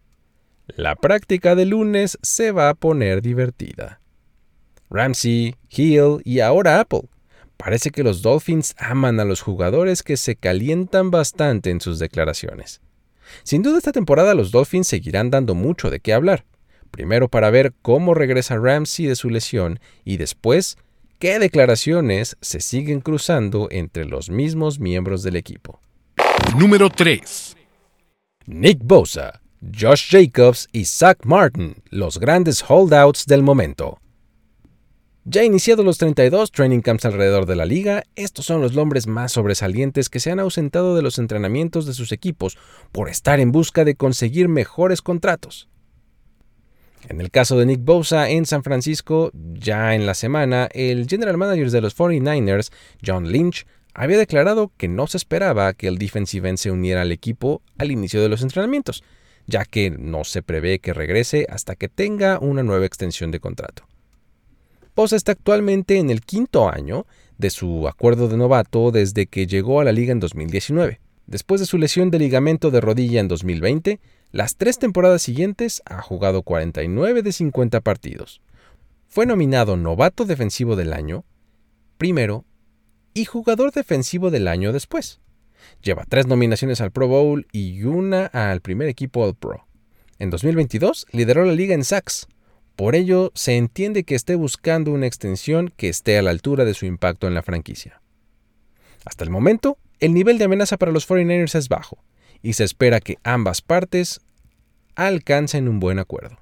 La 0.67 0.95
práctica 0.95 1.55
de 1.55 1.65
lunes 1.65 2.19
se 2.21 2.51
va 2.51 2.69
a 2.69 2.75
poner 2.75 3.23
divertida. 3.23 3.99
Ramsey, 4.91 5.55
Hill 5.71 6.21
y 6.25 6.41
ahora 6.41 6.79
Apple 6.79 7.09
Parece 7.57 7.89
que 7.89 8.03
los 8.03 8.21
Dolphins 8.21 8.75
aman 8.77 9.19
a 9.19 9.25
los 9.25 9.41
jugadores 9.41 10.03
que 10.03 10.15
se 10.15 10.35
calientan 10.35 11.09
bastante 11.09 11.71
en 11.71 11.81
sus 11.81 11.97
declaraciones. 11.97 12.79
Sin 13.41 13.63
duda 13.63 13.79
esta 13.79 13.93
temporada 13.93 14.35
los 14.35 14.51
Dolphins 14.51 14.87
seguirán 14.87 15.31
dando 15.31 15.55
mucho 15.55 15.89
de 15.89 15.99
qué 15.99 16.13
hablar. 16.13 16.45
Primero 16.91 17.29
para 17.29 17.49
ver 17.49 17.73
cómo 17.81 18.13
regresa 18.13 18.57
Ramsey 18.57 19.07
de 19.07 19.15
su 19.15 19.31
lesión 19.31 19.79
y 20.05 20.17
después 20.17 20.77
qué 21.23 21.39
declaraciones 21.39 22.35
se 22.41 22.59
siguen 22.59 22.99
cruzando 22.99 23.69
entre 23.71 24.03
los 24.03 24.29
mismos 24.29 24.81
miembros 24.81 25.23
del 25.23 25.37
equipo. 25.37 25.79
Número 26.59 26.89
3. 26.89 27.55
Nick 28.47 28.79
Bosa, 28.83 29.41
Josh 29.61 30.09
Jacobs 30.11 30.67
y 30.73 30.83
Zach 30.83 31.19
Martin, 31.23 31.77
los 31.91 32.19
grandes 32.19 32.61
holdouts 32.67 33.25
del 33.25 33.41
momento. 33.41 34.01
Ya 35.23 35.45
iniciados 35.45 35.85
los 35.85 35.97
32 35.97 36.51
training 36.51 36.81
camps 36.81 37.05
alrededor 37.05 37.45
de 37.45 37.55
la 37.55 37.65
liga, 37.65 38.03
estos 38.17 38.45
son 38.45 38.59
los 38.59 38.73
nombres 38.73 39.07
más 39.07 39.31
sobresalientes 39.31 40.09
que 40.09 40.19
se 40.19 40.29
han 40.29 40.41
ausentado 40.41 40.93
de 40.93 41.03
los 41.03 41.19
entrenamientos 41.19 41.85
de 41.85 41.93
sus 41.93 42.11
equipos 42.11 42.57
por 42.91 43.07
estar 43.07 43.39
en 43.39 43.53
busca 43.53 43.85
de 43.85 43.95
conseguir 43.95 44.49
mejores 44.49 45.01
contratos. 45.01 45.69
En 47.09 47.19
el 47.19 47.31
caso 47.31 47.57
de 47.57 47.65
Nick 47.65 47.83
Bosa 47.83 48.29
en 48.29 48.45
San 48.45 48.63
Francisco, 48.63 49.31
ya 49.33 49.93
en 49.93 50.05
la 50.05 50.13
semana, 50.13 50.69
el 50.73 51.07
general 51.07 51.37
manager 51.37 51.69
de 51.69 51.81
los 51.81 51.97
49ers, 51.97 52.71
John 53.05 53.31
Lynch, 53.31 53.65
había 53.93 54.17
declarado 54.17 54.71
que 54.77 54.87
no 54.87 55.07
se 55.07 55.17
esperaba 55.17 55.73
que 55.73 55.87
el 55.87 55.97
defensive 55.97 56.49
end 56.49 56.57
se 56.57 56.71
uniera 56.71 57.01
al 57.01 57.11
equipo 57.11 57.61
al 57.77 57.91
inicio 57.91 58.21
de 58.21 58.29
los 58.29 58.41
entrenamientos, 58.41 59.03
ya 59.45 59.65
que 59.65 59.91
no 59.91 60.23
se 60.23 60.41
prevé 60.41 60.79
que 60.79 60.93
regrese 60.93 61.45
hasta 61.49 61.75
que 61.75 61.89
tenga 61.89 62.39
una 62.39 62.63
nueva 62.63 62.85
extensión 62.85 63.31
de 63.31 63.39
contrato. 63.39 63.83
Bosa 64.95 65.15
está 65.15 65.33
actualmente 65.33 65.97
en 65.97 66.09
el 66.09 66.21
quinto 66.21 66.69
año 66.69 67.05
de 67.37 67.49
su 67.49 67.87
acuerdo 67.87 68.27
de 68.29 68.37
novato 68.37 68.91
desde 68.91 69.27
que 69.27 69.47
llegó 69.47 69.81
a 69.81 69.83
la 69.83 69.91
liga 69.91 70.11
en 70.11 70.19
2019. 70.19 70.99
Después 71.33 71.59
de 71.59 71.65
su 71.65 71.79
lesión 71.79 72.11
de 72.11 72.19
ligamento 72.19 72.69
de 72.69 72.79
rodilla 72.79 73.19
en 73.19 73.27
2020, 73.27 73.99
las 74.31 74.55
tres 74.55 74.77
temporadas 74.77 75.23
siguientes 75.23 75.81
ha 75.83 75.99
jugado 75.99 76.43
49 76.43 77.23
de 77.23 77.31
50 77.31 77.81
partidos. 77.81 78.39
Fue 79.07 79.25
nominado 79.25 79.75
novato 79.75 80.25
defensivo 80.25 80.75
del 80.75 80.93
año 80.93 81.25
primero 81.97 82.45
y 83.15 83.25
jugador 83.25 83.71
defensivo 83.71 84.29
del 84.29 84.47
año 84.47 84.73
después. 84.73 85.21
Lleva 85.81 86.05
tres 86.07 86.27
nominaciones 86.27 86.81
al 86.81 86.91
Pro 86.91 87.07
Bowl 87.07 87.47
y 87.51 87.81
una 87.81 88.27
al 88.27 88.61
primer 88.61 88.87
equipo 88.87 89.23
All 89.25 89.33
Pro. 89.33 89.65
En 90.19 90.29
2022 90.29 91.07
lideró 91.13 91.45
la 91.45 91.53
liga 91.53 91.73
en 91.73 91.83
sacks, 91.83 92.27
por 92.75 92.93
ello, 92.93 93.31
se 93.33 93.57
entiende 93.57 94.03
que 94.03 94.13
esté 94.13 94.35
buscando 94.35 94.91
una 94.91 95.07
extensión 95.07 95.73
que 95.77 95.89
esté 95.89 96.19
a 96.19 96.21
la 96.21 96.29
altura 96.29 96.63
de 96.63 96.75
su 96.75 96.85
impacto 96.85 97.25
en 97.25 97.33
la 97.33 97.41
franquicia. 97.41 98.03
Hasta 99.03 99.23
el 99.23 99.31
momento, 99.31 99.79
el 100.03 100.13
nivel 100.13 100.37
de 100.37 100.43
amenaza 100.43 100.75
para 100.75 100.91
los 100.91 101.07
49ers 101.07 101.55
es 101.55 101.69
bajo, 101.69 101.97
y 102.41 102.53
se 102.53 102.65
espera 102.65 102.99
que 102.99 103.19
ambas 103.23 103.61
partes 103.61 104.19
alcancen 104.95 105.69
un 105.69 105.79
buen 105.79 105.97
acuerdo. 105.97 106.37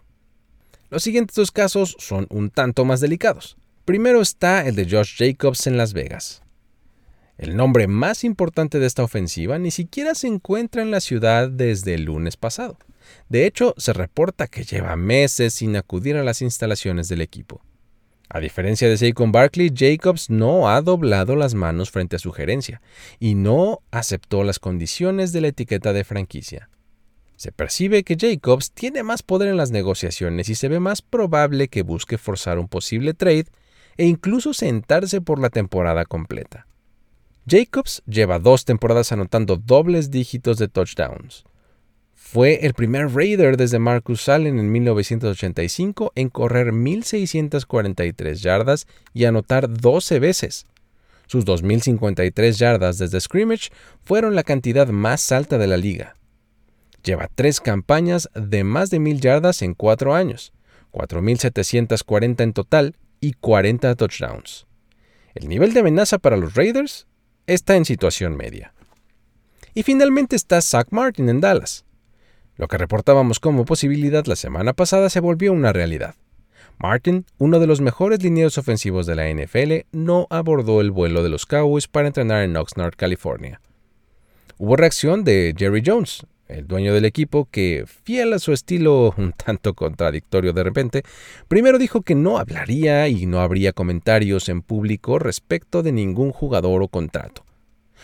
Los 0.89 1.03
siguientes 1.03 1.35
dos 1.35 1.51
casos 1.51 1.95
son 1.99 2.25
un 2.31 2.49
tanto 2.49 2.85
más 2.85 3.01
delicados. 3.01 3.57
Primero 3.85 4.19
está 4.19 4.67
el 4.67 4.75
de 4.75 4.89
Josh 4.89 5.15
Jacobs 5.15 5.67
en 5.67 5.77
Las 5.77 5.93
Vegas. 5.93 6.41
El 7.37 7.55
nombre 7.55 7.85
más 7.85 8.23
importante 8.23 8.79
de 8.79 8.87
esta 8.87 9.03
ofensiva 9.03 9.59
ni 9.59 9.69
siquiera 9.69 10.15
se 10.15 10.25
encuentra 10.25 10.81
en 10.81 10.89
la 10.89 10.99
ciudad 10.99 11.47
desde 11.47 11.93
el 11.93 12.05
lunes 12.05 12.37
pasado. 12.37 12.79
De 13.29 13.45
hecho, 13.45 13.75
se 13.77 13.93
reporta 13.93 14.47
que 14.47 14.63
lleva 14.63 14.95
meses 14.95 15.53
sin 15.53 15.75
acudir 15.75 16.17
a 16.17 16.23
las 16.23 16.41
instalaciones 16.41 17.09
del 17.09 17.21
equipo. 17.21 17.61
A 18.33 18.39
diferencia 18.39 18.87
de 18.87 18.95
Saquon 18.95 19.33
Barkley, 19.33 19.73
Jacobs 19.75 20.29
no 20.29 20.69
ha 20.69 20.81
doblado 20.81 21.35
las 21.35 21.53
manos 21.53 21.91
frente 21.91 22.15
a 22.15 22.19
su 22.19 22.31
gerencia 22.31 22.81
y 23.19 23.35
no 23.35 23.81
aceptó 23.91 24.45
las 24.45 24.57
condiciones 24.57 25.33
de 25.33 25.41
la 25.41 25.49
etiqueta 25.49 25.91
de 25.91 26.05
franquicia. 26.05 26.69
Se 27.35 27.51
percibe 27.51 28.03
que 28.03 28.15
Jacobs 28.17 28.71
tiene 28.71 29.03
más 29.03 29.21
poder 29.21 29.49
en 29.49 29.57
las 29.57 29.71
negociaciones 29.71 30.47
y 30.47 30.55
se 30.55 30.69
ve 30.69 30.79
más 30.79 31.01
probable 31.01 31.67
que 31.67 31.81
busque 31.81 32.17
forzar 32.17 32.57
un 32.57 32.69
posible 32.69 33.13
trade 33.13 33.47
e 33.97 34.05
incluso 34.05 34.53
sentarse 34.53 35.19
por 35.19 35.37
la 35.37 35.49
temporada 35.49 36.05
completa. 36.05 36.67
Jacobs 37.45 38.01
lleva 38.05 38.39
dos 38.39 38.63
temporadas 38.63 39.11
anotando 39.11 39.57
dobles 39.57 40.09
dígitos 40.09 40.57
de 40.57 40.69
touchdowns. 40.69 41.43
Fue 42.23 42.65
el 42.65 42.73
primer 42.73 43.13
Raider 43.13 43.57
desde 43.57 43.77
Marcus 43.77 44.29
Allen 44.29 44.57
en 44.57 44.71
1985 44.71 46.13
en 46.15 46.29
correr 46.29 46.67
1.643 46.71 48.35
yardas 48.35 48.87
y 49.13 49.25
anotar 49.25 49.69
12 49.69 50.19
veces. 50.19 50.65
Sus 51.27 51.45
2.053 51.45 52.51
yardas 52.53 52.99
desde 52.99 53.19
scrimmage 53.19 53.69
fueron 54.01 54.33
la 54.33 54.43
cantidad 54.43 54.87
más 54.87 55.29
alta 55.33 55.57
de 55.57 55.67
la 55.67 55.75
liga. 55.75 56.15
Lleva 57.03 57.27
tres 57.35 57.59
campañas 57.59 58.29
de 58.33 58.63
más 58.63 58.91
de 58.91 59.01
1.000 59.01 59.19
yardas 59.19 59.61
en 59.61 59.73
cuatro 59.73 60.15
años, 60.15 60.53
4.740 60.93 62.43
en 62.43 62.53
total 62.53 62.95
y 63.19 63.33
40 63.33 63.93
touchdowns. 63.95 64.67
El 65.33 65.49
nivel 65.49 65.73
de 65.73 65.81
amenaza 65.81 66.17
para 66.17 66.37
los 66.37 66.53
Raiders 66.55 67.07
está 67.45 67.75
en 67.75 67.83
situación 67.83 68.37
media. 68.37 68.73
Y 69.73 69.83
finalmente 69.83 70.37
está 70.37 70.61
Zach 70.61 70.87
Martin 70.91 71.27
en 71.27 71.41
Dallas. 71.41 71.83
Lo 72.61 72.67
que 72.67 72.77
reportábamos 72.77 73.39
como 73.39 73.65
posibilidad 73.65 74.23
la 74.27 74.35
semana 74.35 74.73
pasada 74.73 75.09
se 75.09 75.19
volvió 75.19 75.51
una 75.51 75.73
realidad. 75.73 76.13
Martin, 76.77 77.25
uno 77.39 77.59
de 77.59 77.65
los 77.65 77.81
mejores 77.81 78.21
linieros 78.21 78.59
ofensivos 78.59 79.07
de 79.07 79.15
la 79.15 79.27
NFL, 79.33 79.87
no 79.91 80.27
abordó 80.29 80.79
el 80.79 80.91
vuelo 80.91 81.23
de 81.23 81.29
los 81.29 81.47
Cowboys 81.47 81.87
para 81.87 82.05
entrenar 82.05 82.43
en 82.43 82.55
Oxnard, 82.55 82.93
California. 82.95 83.59
Hubo 84.59 84.75
reacción 84.75 85.23
de 85.23 85.55
Jerry 85.57 85.81
Jones, 85.83 86.27
el 86.47 86.67
dueño 86.67 86.93
del 86.93 87.05
equipo, 87.05 87.47
que, 87.49 87.85
fiel 88.03 88.31
a 88.33 88.37
su 88.37 88.53
estilo 88.53 89.11
un 89.17 89.33
tanto 89.33 89.73
contradictorio 89.73 90.53
de 90.53 90.63
repente, 90.63 91.01
primero 91.47 91.79
dijo 91.79 92.03
que 92.03 92.13
no 92.13 92.37
hablaría 92.37 93.07
y 93.07 93.25
no 93.25 93.41
habría 93.41 93.73
comentarios 93.73 94.49
en 94.49 94.61
público 94.61 95.17
respecto 95.17 95.81
de 95.81 95.93
ningún 95.93 96.31
jugador 96.31 96.83
o 96.83 96.89
contrato. 96.89 97.43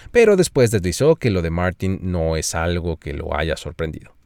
Pero 0.10 0.36
después 0.36 0.72
deslizó 0.72 1.16
que 1.16 1.30
lo 1.30 1.44
de 1.44 1.52
Martin 1.52 2.00
no 2.02 2.38
es 2.38 2.56
algo 2.56 2.98
que 2.98 3.14
lo 3.14 3.38
haya 3.38 3.56
sorprendido. 3.56 4.17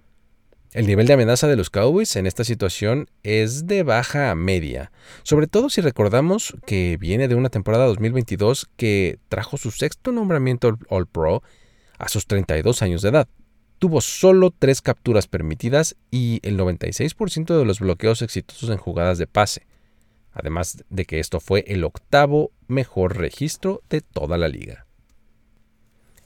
El 0.73 0.87
nivel 0.87 1.05
de 1.05 1.13
amenaza 1.13 1.47
de 1.47 1.57
los 1.57 1.69
Cowboys 1.69 2.15
en 2.15 2.25
esta 2.25 2.45
situación 2.45 3.09
es 3.23 3.67
de 3.67 3.83
baja 3.83 4.31
a 4.31 4.35
media, 4.35 4.93
sobre 5.23 5.47
todo 5.47 5.69
si 5.69 5.81
recordamos 5.81 6.55
que 6.65 6.95
viene 6.97 7.27
de 7.27 7.35
una 7.35 7.49
temporada 7.49 7.85
2022 7.87 8.69
que 8.77 9.19
trajo 9.27 9.57
su 9.57 9.71
sexto 9.71 10.13
nombramiento 10.13 10.79
All 10.87 11.07
Pro 11.07 11.43
a 11.97 12.07
sus 12.07 12.25
32 12.25 12.83
años 12.83 13.01
de 13.01 13.09
edad. 13.09 13.27
Tuvo 13.79 13.99
solo 13.99 14.49
tres 14.57 14.81
capturas 14.81 15.27
permitidas 15.27 15.97
y 16.09 16.39
el 16.41 16.57
96% 16.57 17.59
de 17.59 17.65
los 17.65 17.81
bloqueos 17.81 18.21
exitosos 18.21 18.69
en 18.69 18.77
jugadas 18.77 19.17
de 19.17 19.27
pase. 19.27 19.67
además 20.31 20.85
de 20.89 21.03
que 21.03 21.19
esto 21.19 21.41
fue 21.41 21.65
el 21.67 21.83
octavo 21.83 22.51
mejor 22.69 23.17
registro 23.17 23.81
de 23.89 23.99
toda 23.99 24.37
la 24.37 24.47
liga. 24.47 24.85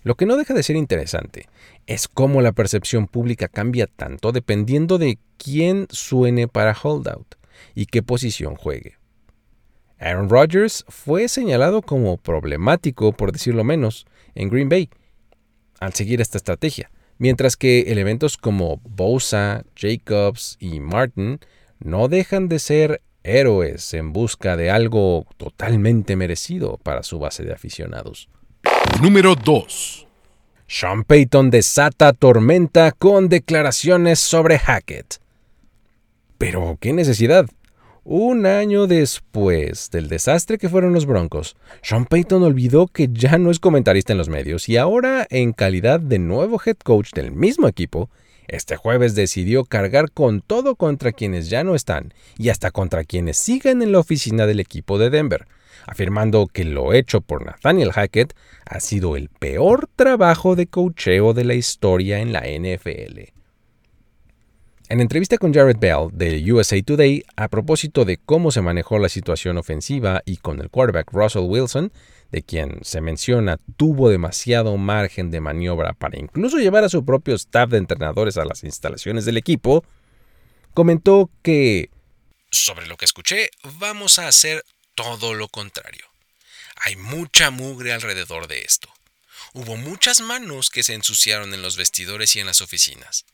Lo 0.06 0.14
que 0.14 0.28
no 0.28 0.38
deja 0.38 0.54
de 0.54 0.62
ser 0.62 0.76
interesante 0.76 1.50
es 1.88 2.08
cómo 2.08 2.44
la 2.44 2.52
percepción 2.52 3.08
pública 3.08 3.48
cambia 3.48 3.88
tanto 3.88 4.32
dependiendo 4.32 5.00
de 5.00 5.18
quién 5.38 5.88
suene 5.90 6.48
para 6.48 6.78
holdout 6.80 7.34
y 7.74 7.88
qué 7.88 8.04
posición 8.04 8.56
juegue. 8.56 9.00
Aaron 9.98 10.30
Rodgers 10.30 10.86
fue 10.90 11.28
señalado 11.28 11.82
como 11.82 12.18
problemático, 12.18 13.14
por 13.14 13.32
decirlo 13.32 13.64
menos, 13.64 14.06
en 14.36 14.50
Green 14.50 14.70
Bay 14.70 14.92
al 15.80 15.96
seguir 15.96 16.22
esta 16.22 16.38
estrategia, 16.38 16.92
mientras 17.18 17.58
que 17.58 17.92
elementos 17.92 18.38
como 18.38 18.78
Bosa, 18.84 19.66
Jacobs 19.76 20.58
y 20.60 20.82
Martin 20.82 21.40
no 21.80 22.10
dejan 22.10 22.48
de 22.48 22.60
ser 22.60 23.02
héroes 23.24 23.92
en 23.96 24.14
busca 24.14 24.56
de 24.56 24.70
algo 24.70 25.26
totalmente 25.38 26.16
merecido 26.16 26.78
para 26.84 27.02
su 27.02 27.18
base 27.18 27.44
de 27.44 27.54
aficionados. 27.54 28.30
Número 29.02 29.36
2. 29.36 30.08
Sean 30.68 31.04
Payton 31.04 31.52
desata 31.52 32.14
tormenta 32.14 32.92
con 32.92 33.30
declaraciones 33.30 34.20
sobre 34.20 34.58
Hackett. 34.58 35.18
Pero, 36.38 36.78
¿qué 36.80 36.92
necesidad? 36.94 37.46
Un 38.04 38.46
año 38.46 38.88
después 38.88 39.90
del 39.92 40.10
desastre 40.10 40.58
que 40.58 40.70
fueron 40.70 40.94
los 40.94 41.06
Broncos, 41.06 41.56
Sean 41.82 42.06
Payton 42.06 42.44
olvidó 42.44 42.88
que 42.88 43.10
ya 43.12 43.38
no 43.38 43.52
es 43.52 43.60
comentarista 43.60 44.14
en 44.14 44.18
los 44.18 44.30
medios 44.30 44.70
y 44.70 44.78
ahora, 44.78 45.26
en 45.30 45.54
calidad 45.54 46.00
de 46.00 46.20
nuevo 46.20 46.62
head 46.64 46.78
coach 46.84 47.12
del 47.14 47.32
mismo 47.32 47.68
equipo, 47.68 48.10
este 48.48 48.76
jueves 48.76 49.16
decidió 49.16 49.66
cargar 49.66 50.12
con 50.12 50.42
todo 50.42 50.76
contra 50.76 51.12
quienes 51.12 51.50
ya 51.50 51.64
no 51.64 51.74
están 51.74 52.14
y 52.38 52.50
hasta 52.50 52.72
contra 52.72 53.04
quienes 53.04 53.38
siguen 53.38 53.82
en 53.82 53.92
la 53.92 54.00
oficina 54.00 54.46
del 54.46 54.60
equipo 54.60 55.00
de 55.00 55.10
Denver, 55.10 55.48
afirmando 55.88 56.48
que 56.48 56.64
lo 56.64 56.94
hecho 56.94 57.22
por 57.22 57.46
Nathaniel 57.46 57.92
Hackett 57.92 58.36
ha 58.66 58.80
sido 58.80 59.16
el 59.16 59.30
peor 59.30 59.90
trabajo 59.96 60.56
de 60.56 60.68
coacheo 60.68 61.34
de 61.34 61.44
la 61.44 61.54
historia 61.54 62.20
en 62.20 62.34
la 62.34 62.42
NFL. 62.42 63.36
En 64.88 65.02
entrevista 65.02 65.40
con 65.40 65.52
Jared 65.52 65.78
Bell 65.80 66.10
de 66.14 66.54
USA 66.54 66.80
Today, 66.82 67.24
a 67.36 67.48
propósito 67.48 68.06
de 68.06 68.18
cómo 68.18 68.52
se 68.52 68.62
manejó 68.62 69.00
la 69.00 69.10
situación 69.10 69.58
ofensiva 69.58 70.22
y 70.26 70.38
con 70.38 70.62
el 70.62 70.70
quarterback 70.70 71.12
Russell 71.12 71.46
Wilson, 71.48 71.92
de 72.32 72.44
quien 72.44 72.78
se 72.84 73.02
menciona 73.02 73.58
tuvo 73.78 74.10
demasiado 74.10 74.78
margen 74.78 75.32
de 75.32 75.42
maniobra 75.42 75.94
para 75.94 76.20
incluso 76.20 76.58
llevar 76.58 76.84
a 76.84 76.90
su 76.90 77.04
propio 77.04 77.34
staff 77.34 77.72
de 77.72 77.78
entrenadores 77.78 78.38
a 78.38 78.46
las 78.46 78.64
instalaciones 78.64 79.26
del 79.26 79.38
equipo, 79.38 79.84
comentó 80.76 81.32
que 81.42 81.90
sobre 82.52 82.88
lo 82.88 82.96
que 82.96 83.06
escuché, 83.06 83.50
vamos 83.80 84.20
a 84.20 84.28
hacer 84.28 84.64
todo 84.96 85.34
lo 85.34 85.48
contrario. 85.48 86.10
Hay 86.78 86.96
mucha 86.96 87.52
mugre 87.52 87.94
alrededor 87.94 88.48
de 88.48 88.62
esto. 88.62 88.92
Hubo 89.54 89.78
muchas 89.78 90.20
manos 90.20 90.70
que 90.70 90.84
se 90.84 90.94
ensuciaron 90.94 91.54
en 91.54 91.62
los 91.62 91.78
vestidores 91.78 92.36
y 92.36 92.40
en 92.40 92.48
las 92.48 92.62
oficinas. 92.62 93.26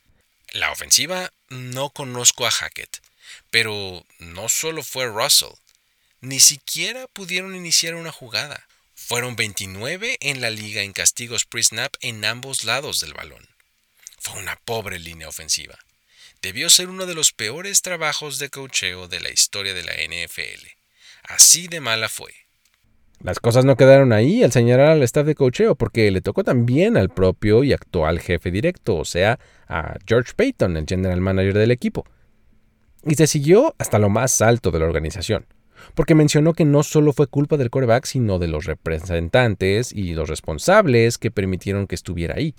La 0.52 0.72
ofensiva 0.72 1.32
no 1.50 1.90
conozco 1.90 2.46
a 2.46 2.52
Hackett, 2.52 3.02
pero 3.50 4.06
no 4.20 4.50
solo 4.50 4.84
fue 4.84 5.06
Russell. 5.08 5.56
Ni 6.20 6.40
siquiera 6.40 7.08
pudieron 7.08 7.56
iniciar 7.56 7.96
una 7.96 8.12
jugada. 8.12 8.68
Fueron 8.94 9.36
29 9.36 10.18
en 10.20 10.42
la 10.42 10.50
liga 10.50 10.84
en 10.84 10.94
castigos 10.94 11.46
pre-snap 11.46 11.96
en 12.02 12.24
ambos 12.26 12.64
lados 12.64 13.00
del 13.00 13.14
balón. 13.14 13.48
Fue 14.20 14.40
una 14.40 14.56
pobre 14.58 15.00
línea 15.00 15.28
ofensiva. 15.28 15.80
Debió 16.42 16.70
ser 16.70 16.90
uno 16.90 17.06
de 17.06 17.16
los 17.16 17.32
peores 17.32 17.82
trabajos 17.82 18.38
de 18.38 18.50
cocheo 18.50 19.08
de 19.08 19.20
la 19.20 19.32
historia 19.32 19.74
de 19.74 19.84
la 19.84 19.94
NFL. 19.94 20.81
Así 21.34 21.68
de 21.68 21.80
mala 21.80 22.10
fue. 22.10 22.32
Las 23.24 23.40
cosas 23.40 23.66
no 23.66 23.78
quedaron 23.78 24.14
ahí 24.14 24.44
al 24.44 24.52
señalar 24.52 24.90
al 24.90 25.04
staff 25.04 25.26
de 25.26 25.36
cocheo, 25.36 25.76
porque 25.76 26.10
le 26.12 26.22
tocó 26.22 26.44
también 26.44 26.98
al 26.98 27.10
propio 27.10 27.64
y 27.64 27.72
actual 27.72 28.20
jefe 28.20 28.52
directo, 28.52 28.96
o 28.98 29.06
sea, 29.06 29.40
a 29.68 29.96
George 30.08 30.34
Payton, 30.36 30.76
el 30.76 30.86
general 30.88 31.22
manager 31.22 31.54
del 31.54 31.72
equipo. 31.72 32.06
Y 33.06 33.16
se 33.16 33.28
siguió 33.28 33.76
hasta 33.78 34.00
lo 34.00 34.10
más 34.10 34.42
alto 34.42 34.72
de 34.72 34.80
la 34.80 34.86
organización, 34.86 35.46
porque 35.94 36.16
mencionó 36.16 36.54
que 36.54 36.66
no 36.66 36.84
solo 36.84 37.14
fue 37.14 37.28
culpa 37.28 37.58
del 37.58 37.70
quarterback, 37.70 38.06
sino 38.06 38.40
de 38.40 38.48
los 38.48 38.66
representantes 38.66 39.94
y 39.94 40.14
los 40.14 40.28
responsables 40.28 41.18
que 41.18 41.32
permitieron 41.32 41.88
que 41.88 41.96
estuviera 41.96 42.36
ahí. 42.36 42.56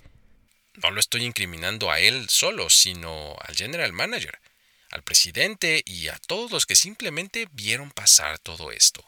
No 0.81 0.89
lo 0.91 0.99
estoy 0.99 1.25
incriminando 1.25 1.91
a 1.91 1.99
él 1.99 2.25
solo, 2.29 2.69
sino 2.69 3.35
al 3.39 3.55
general 3.55 3.93
manager, 3.93 4.39
al 4.93 5.03
presidente 5.03 5.81
y 5.85 6.07
a 6.07 6.17
todos 6.27 6.51
los 6.51 6.65
que 6.65 6.75
simplemente 6.75 7.47
vieron 7.51 7.91
pasar 7.91 8.39
todo 8.39 8.71
esto. 8.71 9.03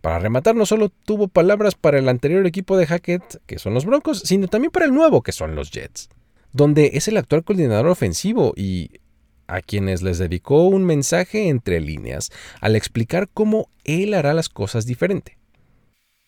Para 0.00 0.18
rematar, 0.18 0.54
no 0.54 0.66
solo 0.66 0.88
tuvo 0.88 1.28
palabras 1.28 1.74
para 1.74 1.98
el 1.98 2.08
anterior 2.08 2.46
equipo 2.46 2.76
de 2.76 2.86
Hackett, 2.86 3.40
que 3.46 3.58
son 3.58 3.72
los 3.72 3.84
Broncos, 3.84 4.22
sino 4.24 4.48
también 4.48 4.72
para 4.72 4.84
el 4.84 4.92
nuevo, 4.92 5.22
que 5.22 5.32
son 5.32 5.54
los 5.54 5.70
Jets, 5.70 6.08
donde 6.52 6.90
es 6.94 7.08
el 7.08 7.16
actual 7.16 7.44
coordinador 7.44 7.86
ofensivo 7.86 8.52
y 8.56 9.00
a 9.46 9.60
quienes 9.60 10.02
les 10.02 10.18
dedicó 10.18 10.64
un 10.64 10.84
mensaje 10.84 11.48
entre 11.48 11.80
líneas 11.80 12.30
al 12.60 12.74
explicar 12.74 13.28
cómo 13.32 13.68
él 13.84 14.14
hará 14.14 14.34
las 14.34 14.48
cosas 14.48 14.86
diferente. 14.86 15.38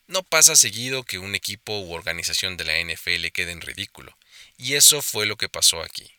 No 0.07 0.23
pasa 0.23 0.55
seguido 0.55 1.03
que 1.03 1.19
un 1.19 1.35
equipo 1.35 1.81
u 1.81 1.93
organización 1.93 2.57
de 2.57 2.65
la 2.65 2.79
NFL 2.79 3.27
quede 3.33 3.53
en 3.53 3.61
ridículo, 3.61 4.17
y 4.57 4.75
eso 4.75 5.03
fue 5.03 5.27
lo 5.27 5.37
que 5.37 5.49
pasó 5.49 5.83
aquí. 5.83 6.11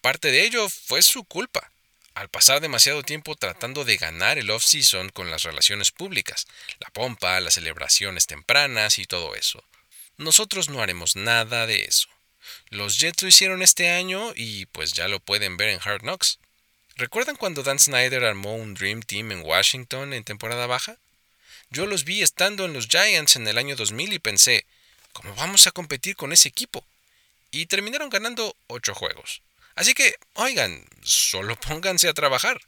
Parte 0.00 0.30
de 0.30 0.44
ello 0.44 0.68
fue 0.68 1.02
su 1.02 1.24
culpa 1.24 1.70
al 2.14 2.28
pasar 2.28 2.60
demasiado 2.60 3.02
tiempo 3.02 3.36
tratando 3.36 3.84
de 3.84 3.96
ganar 3.96 4.38
el 4.38 4.50
off-season 4.50 5.08
con 5.08 5.30
las 5.30 5.44
relaciones 5.44 5.90
públicas, 5.90 6.46
la 6.78 6.90
pompa, 6.90 7.40
las 7.40 7.54
celebraciones 7.54 8.26
tempranas 8.26 8.98
y 8.98 9.06
todo 9.06 9.34
eso. 9.34 9.64
Nosotros 10.18 10.68
no 10.68 10.82
haremos 10.82 11.16
nada 11.16 11.66
de 11.66 11.84
eso. 11.84 12.08
Los 12.68 12.98
Jets 12.98 13.22
lo 13.22 13.28
hicieron 13.28 13.62
este 13.62 13.90
año 13.90 14.32
y 14.36 14.66
pues 14.66 14.92
ya 14.92 15.08
lo 15.08 15.20
pueden 15.20 15.56
ver 15.56 15.70
en 15.70 15.80
Hard 15.82 16.02
Knocks. 16.02 16.38
¿Recuerdan 16.96 17.36
cuando 17.36 17.62
Dan 17.62 17.78
Snyder 17.78 18.24
armó 18.24 18.56
un 18.56 18.74
Dream 18.74 19.02
Team 19.02 19.32
en 19.32 19.42
Washington 19.42 20.12
en 20.12 20.24
temporada 20.24 20.66
baja? 20.66 20.98
Yo 21.70 21.86
los 21.86 22.04
vi 22.04 22.22
estando 22.22 22.66
en 22.66 22.74
los 22.74 22.88
Giants 22.88 23.36
en 23.36 23.48
el 23.48 23.56
año 23.56 23.76
2000 23.76 24.12
y 24.12 24.18
pensé, 24.18 24.66
¿cómo 25.12 25.34
vamos 25.34 25.66
a 25.66 25.70
competir 25.70 26.16
con 26.16 26.32
ese 26.32 26.48
equipo? 26.48 26.84
Y 27.50 27.66
terminaron 27.66 28.10
ganando 28.10 28.54
8 28.66 28.94
juegos. 28.94 29.40
Así 29.74 29.94
que, 29.94 30.14
oigan, 30.34 30.84
solo 31.02 31.56
pónganse 31.68 32.08
a 32.08 32.12
trabajar. 32.12 32.58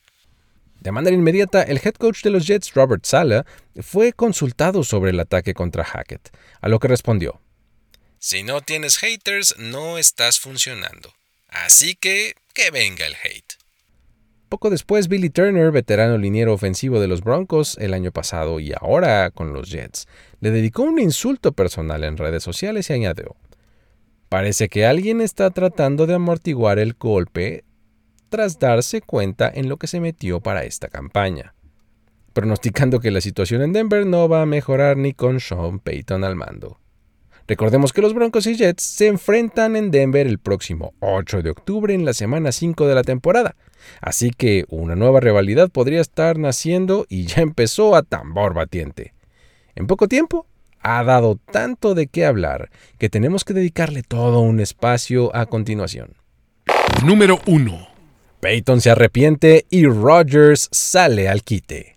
De 0.80 0.92
manera 0.92 1.16
inmediata, 1.16 1.62
el 1.62 1.80
head 1.82 1.94
coach 1.94 2.22
de 2.22 2.30
los 2.30 2.46
Jets, 2.46 2.74
Robert 2.74 3.04
Sala, 3.06 3.46
fue 3.80 4.12
consultado 4.12 4.84
sobre 4.84 5.12
el 5.12 5.20
ataque 5.20 5.54
contra 5.54 5.84
Hackett, 5.84 6.30
a 6.60 6.68
lo 6.68 6.78
que 6.78 6.88
respondió. 6.88 7.40
Si 8.18 8.42
no 8.42 8.60
tienes 8.60 8.98
haters, 8.98 9.54
no 9.58 9.98
estás 9.98 10.40
funcionando. 10.40 11.14
Así 11.48 11.94
que, 11.94 12.34
que 12.52 12.70
venga 12.70 13.06
el 13.06 13.14
hate. 13.14 13.54
Poco 14.48 14.70
después, 14.70 15.08
Billy 15.08 15.30
Turner, 15.30 15.72
veterano 15.72 16.16
liniero 16.16 16.52
ofensivo 16.52 17.00
de 17.00 17.08
los 17.08 17.22
Broncos 17.22 17.76
el 17.80 17.92
año 17.92 18.12
pasado 18.12 18.60
y 18.60 18.72
ahora 18.72 19.30
con 19.30 19.52
los 19.52 19.70
Jets, 19.70 20.06
le 20.40 20.50
dedicó 20.50 20.82
un 20.82 21.00
insulto 21.00 21.52
personal 21.52 22.04
en 22.04 22.16
redes 22.16 22.42
sociales 22.42 22.88
y 22.90 22.92
añadió, 22.92 23.36
Parece 24.28 24.68
que 24.68 24.86
alguien 24.86 25.20
está 25.20 25.50
tratando 25.50 26.06
de 26.06 26.14
amortiguar 26.14 26.78
el 26.78 26.94
golpe 26.94 27.64
tras 28.28 28.58
darse 28.58 29.00
cuenta 29.00 29.50
en 29.54 29.68
lo 29.68 29.76
que 29.76 29.86
se 29.86 30.00
metió 30.00 30.40
para 30.40 30.64
esta 30.64 30.88
campaña, 30.88 31.54
pronosticando 32.32 32.98
que 32.98 33.12
la 33.12 33.20
situación 33.20 33.62
en 33.62 33.72
Denver 33.72 34.04
no 34.06 34.28
va 34.28 34.42
a 34.42 34.46
mejorar 34.46 34.96
ni 34.96 35.12
con 35.12 35.38
Sean 35.38 35.78
Payton 35.78 36.24
al 36.24 36.34
mando. 36.34 36.80
Recordemos 37.46 37.92
que 37.92 38.00
los 38.00 38.14
Broncos 38.14 38.46
y 38.46 38.56
Jets 38.56 38.82
se 38.82 39.06
enfrentan 39.06 39.76
en 39.76 39.90
Denver 39.90 40.26
el 40.26 40.38
próximo 40.38 40.94
8 41.00 41.42
de 41.42 41.50
octubre 41.50 41.92
en 41.92 42.06
la 42.06 42.14
semana 42.14 42.52
5 42.52 42.88
de 42.88 42.94
la 42.94 43.02
temporada, 43.02 43.54
así 44.00 44.30
que 44.30 44.64
una 44.70 44.96
nueva 44.96 45.20
rivalidad 45.20 45.68
podría 45.70 46.00
estar 46.00 46.38
naciendo 46.38 47.04
y 47.08 47.26
ya 47.26 47.42
empezó 47.42 47.94
a 47.94 48.02
tambor 48.02 48.54
batiente. 48.54 49.12
En 49.74 49.86
poco 49.86 50.08
tiempo, 50.08 50.46
ha 50.84 51.02
dado 51.02 51.40
tanto 51.50 51.94
de 51.94 52.06
qué 52.06 52.26
hablar 52.26 52.70
que 52.98 53.08
tenemos 53.08 53.44
que 53.44 53.54
dedicarle 53.54 54.02
todo 54.02 54.40
un 54.40 54.60
espacio 54.60 55.34
a 55.34 55.46
continuación. 55.46 56.14
Número 57.04 57.40
1. 57.46 57.88
Peyton 58.40 58.80
se 58.82 58.90
arrepiente 58.90 59.64
y 59.70 59.86
Rogers 59.86 60.68
sale 60.70 61.28
al 61.28 61.42
quite. 61.42 61.96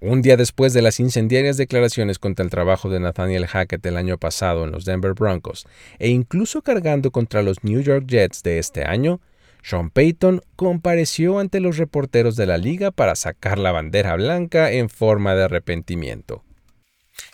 Un 0.00 0.22
día 0.22 0.36
después 0.36 0.72
de 0.72 0.82
las 0.82 1.00
incendiarias 1.00 1.58
declaraciones 1.58 2.18
contra 2.18 2.44
el 2.44 2.50
trabajo 2.50 2.88
de 2.88 3.00
Nathaniel 3.00 3.46
Hackett 3.46 3.84
el 3.86 3.98
año 3.98 4.18
pasado 4.18 4.64
en 4.64 4.70
los 4.70 4.84
Denver 4.86 5.12
Broncos, 5.12 5.66
e 5.98 6.08
incluso 6.08 6.62
cargando 6.62 7.10
contra 7.10 7.42
los 7.42 7.62
New 7.62 7.80
York 7.80 8.06
Jets 8.06 8.42
de 8.42 8.58
este 8.58 8.84
año, 8.84 9.20
Sean 9.62 9.90
Payton 9.90 10.42
compareció 10.56 11.38
ante 11.38 11.60
los 11.60 11.78
reporteros 11.78 12.36
de 12.36 12.46
la 12.46 12.58
liga 12.58 12.90
para 12.90 13.14
sacar 13.14 13.58
la 13.58 13.72
bandera 13.72 14.14
blanca 14.16 14.72
en 14.72 14.88
forma 14.88 15.34
de 15.34 15.44
arrepentimiento. 15.44 16.42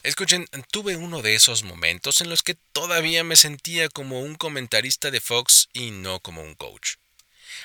Escuchen, 0.02 0.46
tuve 0.70 0.96
uno 0.96 1.22
de 1.22 1.34
esos 1.34 1.62
momentos 1.62 2.20
en 2.20 2.30
los 2.30 2.42
que 2.42 2.56
todavía 2.72 3.24
me 3.24 3.36
sentía 3.36 3.88
como 3.88 4.20
un 4.20 4.34
comentarista 4.34 5.10
de 5.10 5.20
Fox 5.20 5.68
y 5.72 5.90
no 5.90 6.20
como 6.20 6.42
un 6.42 6.54
coach. 6.54 6.96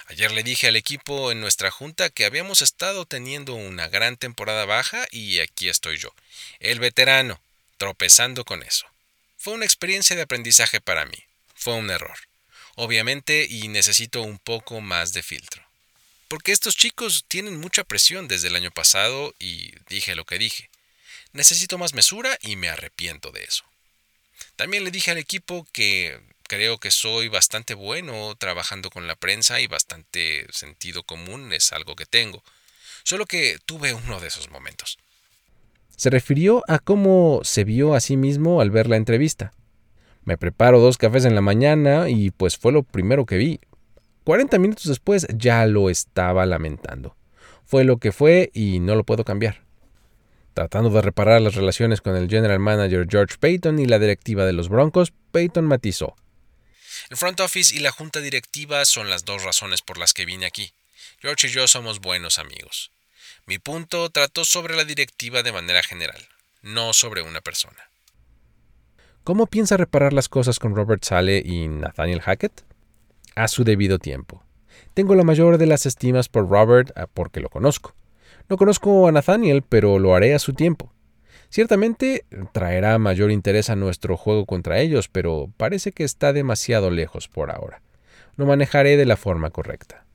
Ayer 0.07 0.31
le 0.31 0.43
dije 0.43 0.67
al 0.67 0.75
equipo 0.75 1.31
en 1.31 1.41
nuestra 1.41 1.71
junta 1.71 2.09
que 2.09 2.25
habíamos 2.25 2.61
estado 2.61 3.05
teniendo 3.05 3.55
una 3.55 3.87
gran 3.87 4.17
temporada 4.17 4.65
baja 4.65 5.07
y 5.11 5.39
aquí 5.39 5.69
estoy 5.69 5.97
yo, 5.97 6.13
el 6.59 6.79
veterano, 6.79 7.39
tropezando 7.77 8.45
con 8.45 8.63
eso. 8.63 8.85
Fue 9.37 9.53
una 9.53 9.65
experiencia 9.65 10.15
de 10.15 10.23
aprendizaje 10.23 10.81
para 10.81 11.05
mí. 11.05 11.17
Fue 11.55 11.73
un 11.73 11.89
error. 11.89 12.17
Obviamente 12.75 13.47
y 13.49 13.67
necesito 13.67 14.21
un 14.21 14.39
poco 14.39 14.81
más 14.81 15.13
de 15.13 15.23
filtro. 15.23 15.63
Porque 16.27 16.51
estos 16.51 16.75
chicos 16.75 17.25
tienen 17.27 17.59
mucha 17.59 17.83
presión 17.83 18.27
desde 18.27 18.49
el 18.49 18.55
año 18.55 18.71
pasado 18.71 19.33
y 19.39 19.71
dije 19.87 20.15
lo 20.15 20.25
que 20.25 20.39
dije. 20.39 20.69
Necesito 21.35 21.77
más 21.77 21.93
mesura 21.93 22.37
y 22.41 22.55
me 22.55 22.69
arrepiento 22.69 23.31
de 23.31 23.43
eso. 23.43 23.65
También 24.55 24.85
le 24.85 24.91
dije 24.91 25.11
al 25.11 25.17
equipo 25.17 25.67
que 25.73 26.17
creo 26.47 26.77
que 26.77 26.91
soy 26.91 27.27
bastante 27.27 27.73
bueno 27.73 28.33
trabajando 28.35 28.89
con 28.89 29.05
la 29.05 29.17
prensa 29.17 29.59
y 29.59 29.67
bastante 29.67 30.47
sentido 30.51 31.03
común 31.03 31.51
es 31.51 31.73
algo 31.73 31.97
que 31.97 32.05
tengo. 32.05 32.41
Solo 33.03 33.25
que 33.25 33.59
tuve 33.65 33.93
uno 33.93 34.21
de 34.21 34.27
esos 34.27 34.49
momentos. 34.49 34.97
Se 35.97 36.09
refirió 36.09 36.63
a 36.69 36.79
cómo 36.79 37.41
se 37.43 37.65
vio 37.65 37.95
a 37.95 37.99
sí 37.99 38.15
mismo 38.15 38.61
al 38.61 38.71
ver 38.71 38.87
la 38.87 38.95
entrevista. 38.95 39.51
Me 40.23 40.37
preparo 40.37 40.79
dos 40.79 40.97
cafés 40.97 41.25
en 41.25 41.35
la 41.35 41.41
mañana 41.41 42.09
y 42.09 42.31
pues 42.31 42.55
fue 42.55 42.71
lo 42.71 42.83
primero 42.83 43.25
que 43.25 43.35
vi. 43.35 43.59
40 44.23 44.57
minutos 44.57 44.85
después 44.85 45.27
ya 45.35 45.65
lo 45.65 45.89
estaba 45.89 46.45
lamentando. 46.45 47.17
Fue 47.65 47.83
lo 47.83 47.97
que 47.97 48.13
fue 48.13 48.51
y 48.53 48.79
no 48.79 48.95
lo 48.95 49.03
puedo 49.03 49.25
cambiar. 49.25 49.64
Tratando 50.55 50.89
de 50.89 51.01
reparar 51.01 51.41
las 51.41 51.55
relaciones 51.55 51.99
con 51.99 52.15
el 52.15 52.29
general 52.29 52.59
manager 52.59 53.05
George 53.09 53.35
Payton 53.37 53.77
y 53.77 53.87
la 53.87 53.99
directiva 53.99 54.45
de 54.45 54.53
los 54.53 54.69
Broncos, 54.69 55.11
Payton 55.33 55.65
matizó. 55.65 56.15
El 57.09 57.17
front 57.17 57.41
office 57.41 57.75
y 57.75 57.79
la 57.79 57.91
junta 57.91 58.21
directiva 58.21 58.85
son 58.85 59.09
las 59.09 59.25
dos 59.25 59.43
razones 59.43 59.81
por 59.81 59.97
las 59.97 60.13
que 60.13 60.23
vine 60.23 60.45
aquí. 60.45 60.71
George 61.19 61.47
y 61.47 61.49
yo 61.49 61.67
somos 61.67 61.99
buenos 61.99 62.39
amigos. 62.39 62.89
Mi 63.45 63.59
punto 63.59 64.09
trató 64.11 64.45
sobre 64.45 64.77
la 64.77 64.85
directiva 64.85 65.43
de 65.43 65.51
manera 65.51 65.83
general, 65.83 66.25
no 66.61 66.93
sobre 66.93 67.21
una 67.21 67.41
persona. 67.41 67.89
¿Cómo 69.25 69.47
piensa 69.47 69.75
reparar 69.75 70.13
las 70.13 70.29
cosas 70.29 70.59
con 70.59 70.73
Robert 70.73 71.03
Sale 71.03 71.43
y 71.45 71.67
Nathaniel 71.67 72.21
Hackett? 72.21 72.63
A 73.35 73.49
su 73.49 73.65
debido 73.65 73.99
tiempo. 73.99 74.41
Tengo 74.93 75.15
la 75.15 75.25
mayor 75.25 75.57
de 75.57 75.65
las 75.65 75.85
estimas 75.85 76.29
por 76.29 76.47
Robert 76.47 76.93
ah, 76.95 77.07
porque 77.13 77.41
lo 77.41 77.49
conozco. 77.49 77.93
No 78.49 78.57
conozco 78.57 79.07
a 79.07 79.11
Nathaniel, 79.11 79.63
pero 79.67 79.97
lo 79.99 80.13
haré 80.15 80.35
a 80.35 80.39
su 80.39 80.53
tiempo. 80.53 80.91
Ciertamente 81.49 82.25
traerá 82.51 82.97
mayor 82.99 83.31
interés 83.31 83.69
a 83.69 83.75
nuestro 83.75 84.17
juego 84.17 84.45
contra 84.45 84.79
ellos, 84.79 85.07
pero 85.07 85.49
parece 85.57 85.91
que 85.91 86.03
está 86.03 86.33
demasiado 86.33 86.91
lejos 86.91 87.27
por 87.27 87.49
ahora. 87.49 87.81
Lo 88.35 88.45
manejaré 88.45 88.97
de 88.97 89.05
la 89.05 89.15
forma 89.15 89.49
correcta. 89.49 90.05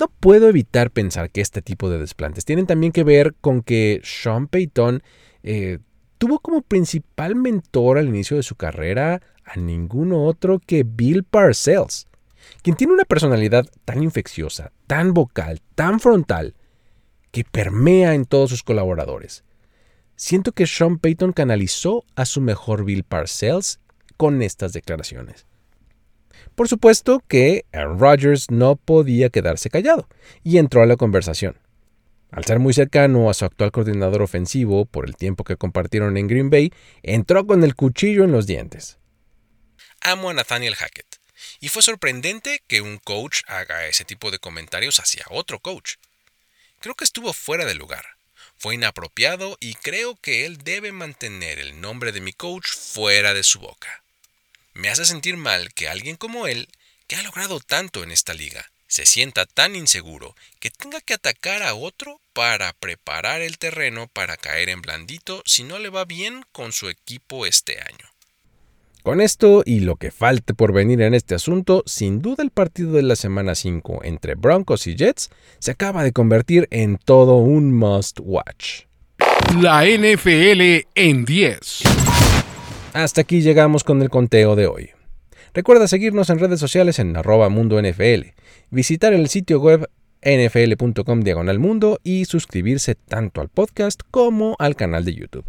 No 0.00 0.08
puedo 0.08 0.48
evitar 0.48 0.90
pensar 0.90 1.30
que 1.30 1.40
este 1.40 1.62
tipo 1.62 1.90
de 1.90 1.98
desplantes 1.98 2.44
tienen 2.44 2.66
también 2.66 2.92
que 2.92 3.04
ver 3.04 3.34
con 3.40 3.62
que 3.62 4.00
Sean 4.02 4.48
Payton 4.48 5.02
eh, 5.42 5.78
tuvo 6.18 6.40
como 6.40 6.62
principal 6.62 7.36
mentor 7.36 7.98
al 7.98 8.08
inicio 8.08 8.36
de 8.36 8.42
su 8.42 8.56
carrera 8.56 9.22
a 9.44 9.56
ninguno 9.58 10.24
otro 10.24 10.60
que 10.60 10.84
Bill 10.84 11.24
Parcells, 11.24 12.06
quien 12.62 12.76
tiene 12.76 12.94
una 12.94 13.04
personalidad 13.04 13.66
tan 13.84 14.02
infecciosa, 14.02 14.72
tan 14.86 15.14
vocal, 15.14 15.60
tan 15.74 16.00
frontal, 16.00 16.54
que 17.32 17.44
permea 17.44 18.14
en 18.14 18.24
todos 18.24 18.50
sus 18.50 18.62
colaboradores. 18.62 19.42
Siento 20.14 20.52
que 20.52 20.66
Sean 20.66 20.98
Payton 20.98 21.32
canalizó 21.32 22.04
a 22.14 22.26
su 22.26 22.40
mejor 22.40 22.84
Bill 22.84 23.02
Parcells 23.02 23.80
con 24.16 24.42
estas 24.42 24.72
declaraciones. 24.72 25.46
Por 26.54 26.68
supuesto 26.68 27.22
que 27.26 27.64
Aaron 27.72 27.98
Rodgers 27.98 28.50
no 28.50 28.76
podía 28.76 29.30
quedarse 29.30 29.70
callado 29.70 30.08
y 30.44 30.58
entró 30.58 30.82
a 30.82 30.86
la 30.86 30.96
conversación. 30.96 31.58
Al 32.30 32.44
ser 32.44 32.58
muy 32.58 32.72
cercano 32.72 33.28
a 33.28 33.34
su 33.34 33.44
actual 33.44 33.72
coordinador 33.72 34.22
ofensivo 34.22 34.86
por 34.86 35.06
el 35.06 35.16
tiempo 35.16 35.44
que 35.44 35.56
compartieron 35.56 36.16
en 36.16 36.28
Green 36.28 36.50
Bay, 36.50 36.72
entró 37.02 37.46
con 37.46 37.62
el 37.62 37.74
cuchillo 37.74 38.24
en 38.24 38.32
los 38.32 38.46
dientes. 38.46 38.98
Amo 40.00 40.30
a 40.30 40.34
Nathaniel 40.34 40.74
Hackett, 40.74 41.18
y 41.60 41.68
fue 41.68 41.82
sorprendente 41.82 42.62
que 42.66 42.80
un 42.80 42.98
coach 42.98 43.42
haga 43.46 43.86
ese 43.86 44.04
tipo 44.04 44.30
de 44.30 44.38
comentarios 44.38 44.98
hacia 44.98 45.24
otro 45.30 45.60
coach. 45.60 45.96
Creo 46.82 46.96
que 46.96 47.04
estuvo 47.04 47.32
fuera 47.32 47.64
de 47.64 47.76
lugar, 47.76 48.04
fue 48.58 48.74
inapropiado 48.74 49.56
y 49.60 49.74
creo 49.74 50.16
que 50.16 50.46
él 50.46 50.58
debe 50.58 50.90
mantener 50.90 51.60
el 51.60 51.80
nombre 51.80 52.10
de 52.10 52.20
mi 52.20 52.32
coach 52.32 52.66
fuera 52.72 53.34
de 53.34 53.44
su 53.44 53.60
boca. 53.60 54.02
Me 54.74 54.88
hace 54.88 55.04
sentir 55.04 55.36
mal 55.36 55.72
que 55.74 55.88
alguien 55.88 56.16
como 56.16 56.48
él, 56.48 56.68
que 57.06 57.14
ha 57.14 57.22
logrado 57.22 57.60
tanto 57.60 58.02
en 58.02 58.10
esta 58.10 58.34
liga, 58.34 58.68
se 58.88 59.06
sienta 59.06 59.46
tan 59.46 59.76
inseguro 59.76 60.34
que 60.58 60.72
tenga 60.72 61.00
que 61.00 61.14
atacar 61.14 61.62
a 61.62 61.74
otro 61.74 62.20
para 62.32 62.72
preparar 62.72 63.42
el 63.42 63.58
terreno 63.58 64.08
para 64.08 64.36
caer 64.36 64.68
en 64.68 64.82
blandito 64.82 65.44
si 65.46 65.62
no 65.62 65.78
le 65.78 65.88
va 65.88 66.04
bien 66.04 66.44
con 66.50 66.72
su 66.72 66.88
equipo 66.88 67.46
este 67.46 67.80
año. 67.80 68.11
Con 69.02 69.20
esto 69.20 69.64
y 69.66 69.80
lo 69.80 69.96
que 69.96 70.12
falte 70.12 70.54
por 70.54 70.72
venir 70.72 71.02
en 71.02 71.12
este 71.12 71.34
asunto, 71.34 71.82
sin 71.86 72.22
duda 72.22 72.44
el 72.44 72.50
partido 72.50 72.92
de 72.92 73.02
la 73.02 73.16
semana 73.16 73.56
5 73.56 74.02
entre 74.04 74.36
Broncos 74.36 74.86
y 74.86 74.94
Jets 74.94 75.28
se 75.58 75.72
acaba 75.72 76.04
de 76.04 76.12
convertir 76.12 76.68
en 76.70 76.98
todo 76.98 77.38
un 77.38 77.76
must 77.76 78.20
watch. 78.22 78.82
La 79.60 79.84
NFL 79.84 80.86
en 80.94 81.24
10. 81.24 81.82
Hasta 82.92 83.22
aquí 83.22 83.42
llegamos 83.42 83.82
con 83.82 84.02
el 84.02 84.08
conteo 84.08 84.54
de 84.54 84.68
hoy. 84.68 84.90
Recuerda 85.52 85.88
seguirnos 85.88 86.30
en 86.30 86.38
redes 86.38 86.60
sociales 86.60 87.00
en 87.00 87.16
arroba 87.16 87.48
mundo 87.48 87.82
NFL, 87.82 88.28
visitar 88.70 89.12
el 89.12 89.28
sitio 89.28 89.60
web 89.60 89.90
nfl.com 90.24 91.20
diagonal 91.22 91.58
mundo 91.58 91.98
y 92.04 92.26
suscribirse 92.26 92.94
tanto 92.94 93.40
al 93.40 93.48
podcast 93.48 94.00
como 94.12 94.54
al 94.60 94.76
canal 94.76 95.04
de 95.04 95.14
YouTube. 95.16 95.44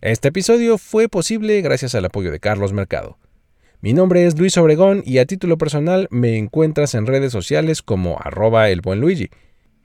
Este 0.00 0.28
episodio 0.28 0.78
fue 0.78 1.08
posible 1.08 1.60
gracias 1.62 1.94
al 1.94 2.04
apoyo 2.04 2.30
de 2.30 2.40
Carlos 2.40 2.72
Mercado. 2.72 3.18
Mi 3.80 3.92
nombre 3.92 4.26
es 4.26 4.38
Luis 4.38 4.56
Obregón 4.56 5.02
y 5.04 5.18
a 5.18 5.26
título 5.26 5.58
personal 5.58 6.08
me 6.10 6.36
encuentras 6.36 6.94
en 6.94 7.06
redes 7.06 7.32
sociales 7.32 7.82
como 7.82 8.18
arroba 8.20 8.70
el 8.70 8.80
buen 8.80 9.00
Luigi. 9.00 9.30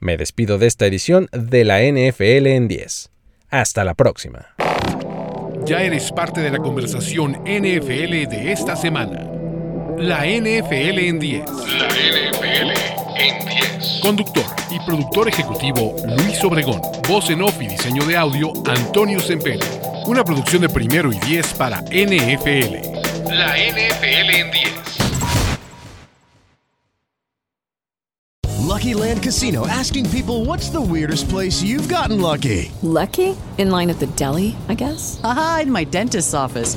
Me 0.00 0.16
despido 0.16 0.58
de 0.58 0.66
esta 0.66 0.86
edición 0.86 1.28
de 1.32 1.64
la 1.64 1.80
NFL 1.82 2.46
en 2.46 2.68
10. 2.68 3.10
Hasta 3.50 3.84
la 3.84 3.94
próxima 3.94 4.54
ya 5.64 5.82
eres 5.82 6.10
parte 6.10 6.40
de 6.40 6.50
la 6.50 6.58
conversación 6.58 7.32
NFL 7.44 8.28
de 8.28 8.52
esta 8.52 8.74
semana. 8.74 9.28
La 9.96 10.24
NFL 10.26 10.98
en 10.98 11.18
10. 11.18 11.44
La 11.78 11.88
NFL 11.88 12.72
en 13.16 13.46
10. 13.46 14.00
Conductor 14.02 14.44
y 14.70 14.80
productor 14.80 15.28
ejecutivo 15.28 15.94
Luis 16.16 16.42
Obregón. 16.44 16.80
Voz 17.08 17.30
en 17.30 17.42
off 17.42 17.60
y 17.60 17.68
diseño 17.68 18.04
de 18.06 18.16
audio 18.16 18.52
Antonio 18.66 19.20
Sempere. 19.20 19.60
Una 20.12 20.24
producción 20.24 20.60
de 20.60 20.68
primero 20.68 21.10
y 21.10 21.18
10 21.20 21.54
para 21.54 21.80
NFL. 21.80 22.76
La 23.30 23.56
NFL 23.56 24.30
en 24.34 24.50
10. 24.50 24.72
Lucky 28.60 28.92
Land 28.92 29.22
Casino 29.22 29.66
asking 29.66 30.04
people 30.10 30.44
what's 30.44 30.68
the 30.68 30.78
weirdest 30.78 31.30
place 31.30 31.62
you've 31.62 31.88
gotten 31.88 32.20
lucky? 32.20 32.70
Lucky? 32.82 33.34
In 33.56 33.70
line 33.70 33.88
at 33.88 33.98
the 34.00 34.06
deli, 34.08 34.54
I 34.68 34.74
guess? 34.74 35.18
Aha, 35.24 35.60
in 35.62 35.72
my 35.72 35.84
dentist's 35.84 36.34
office. 36.34 36.76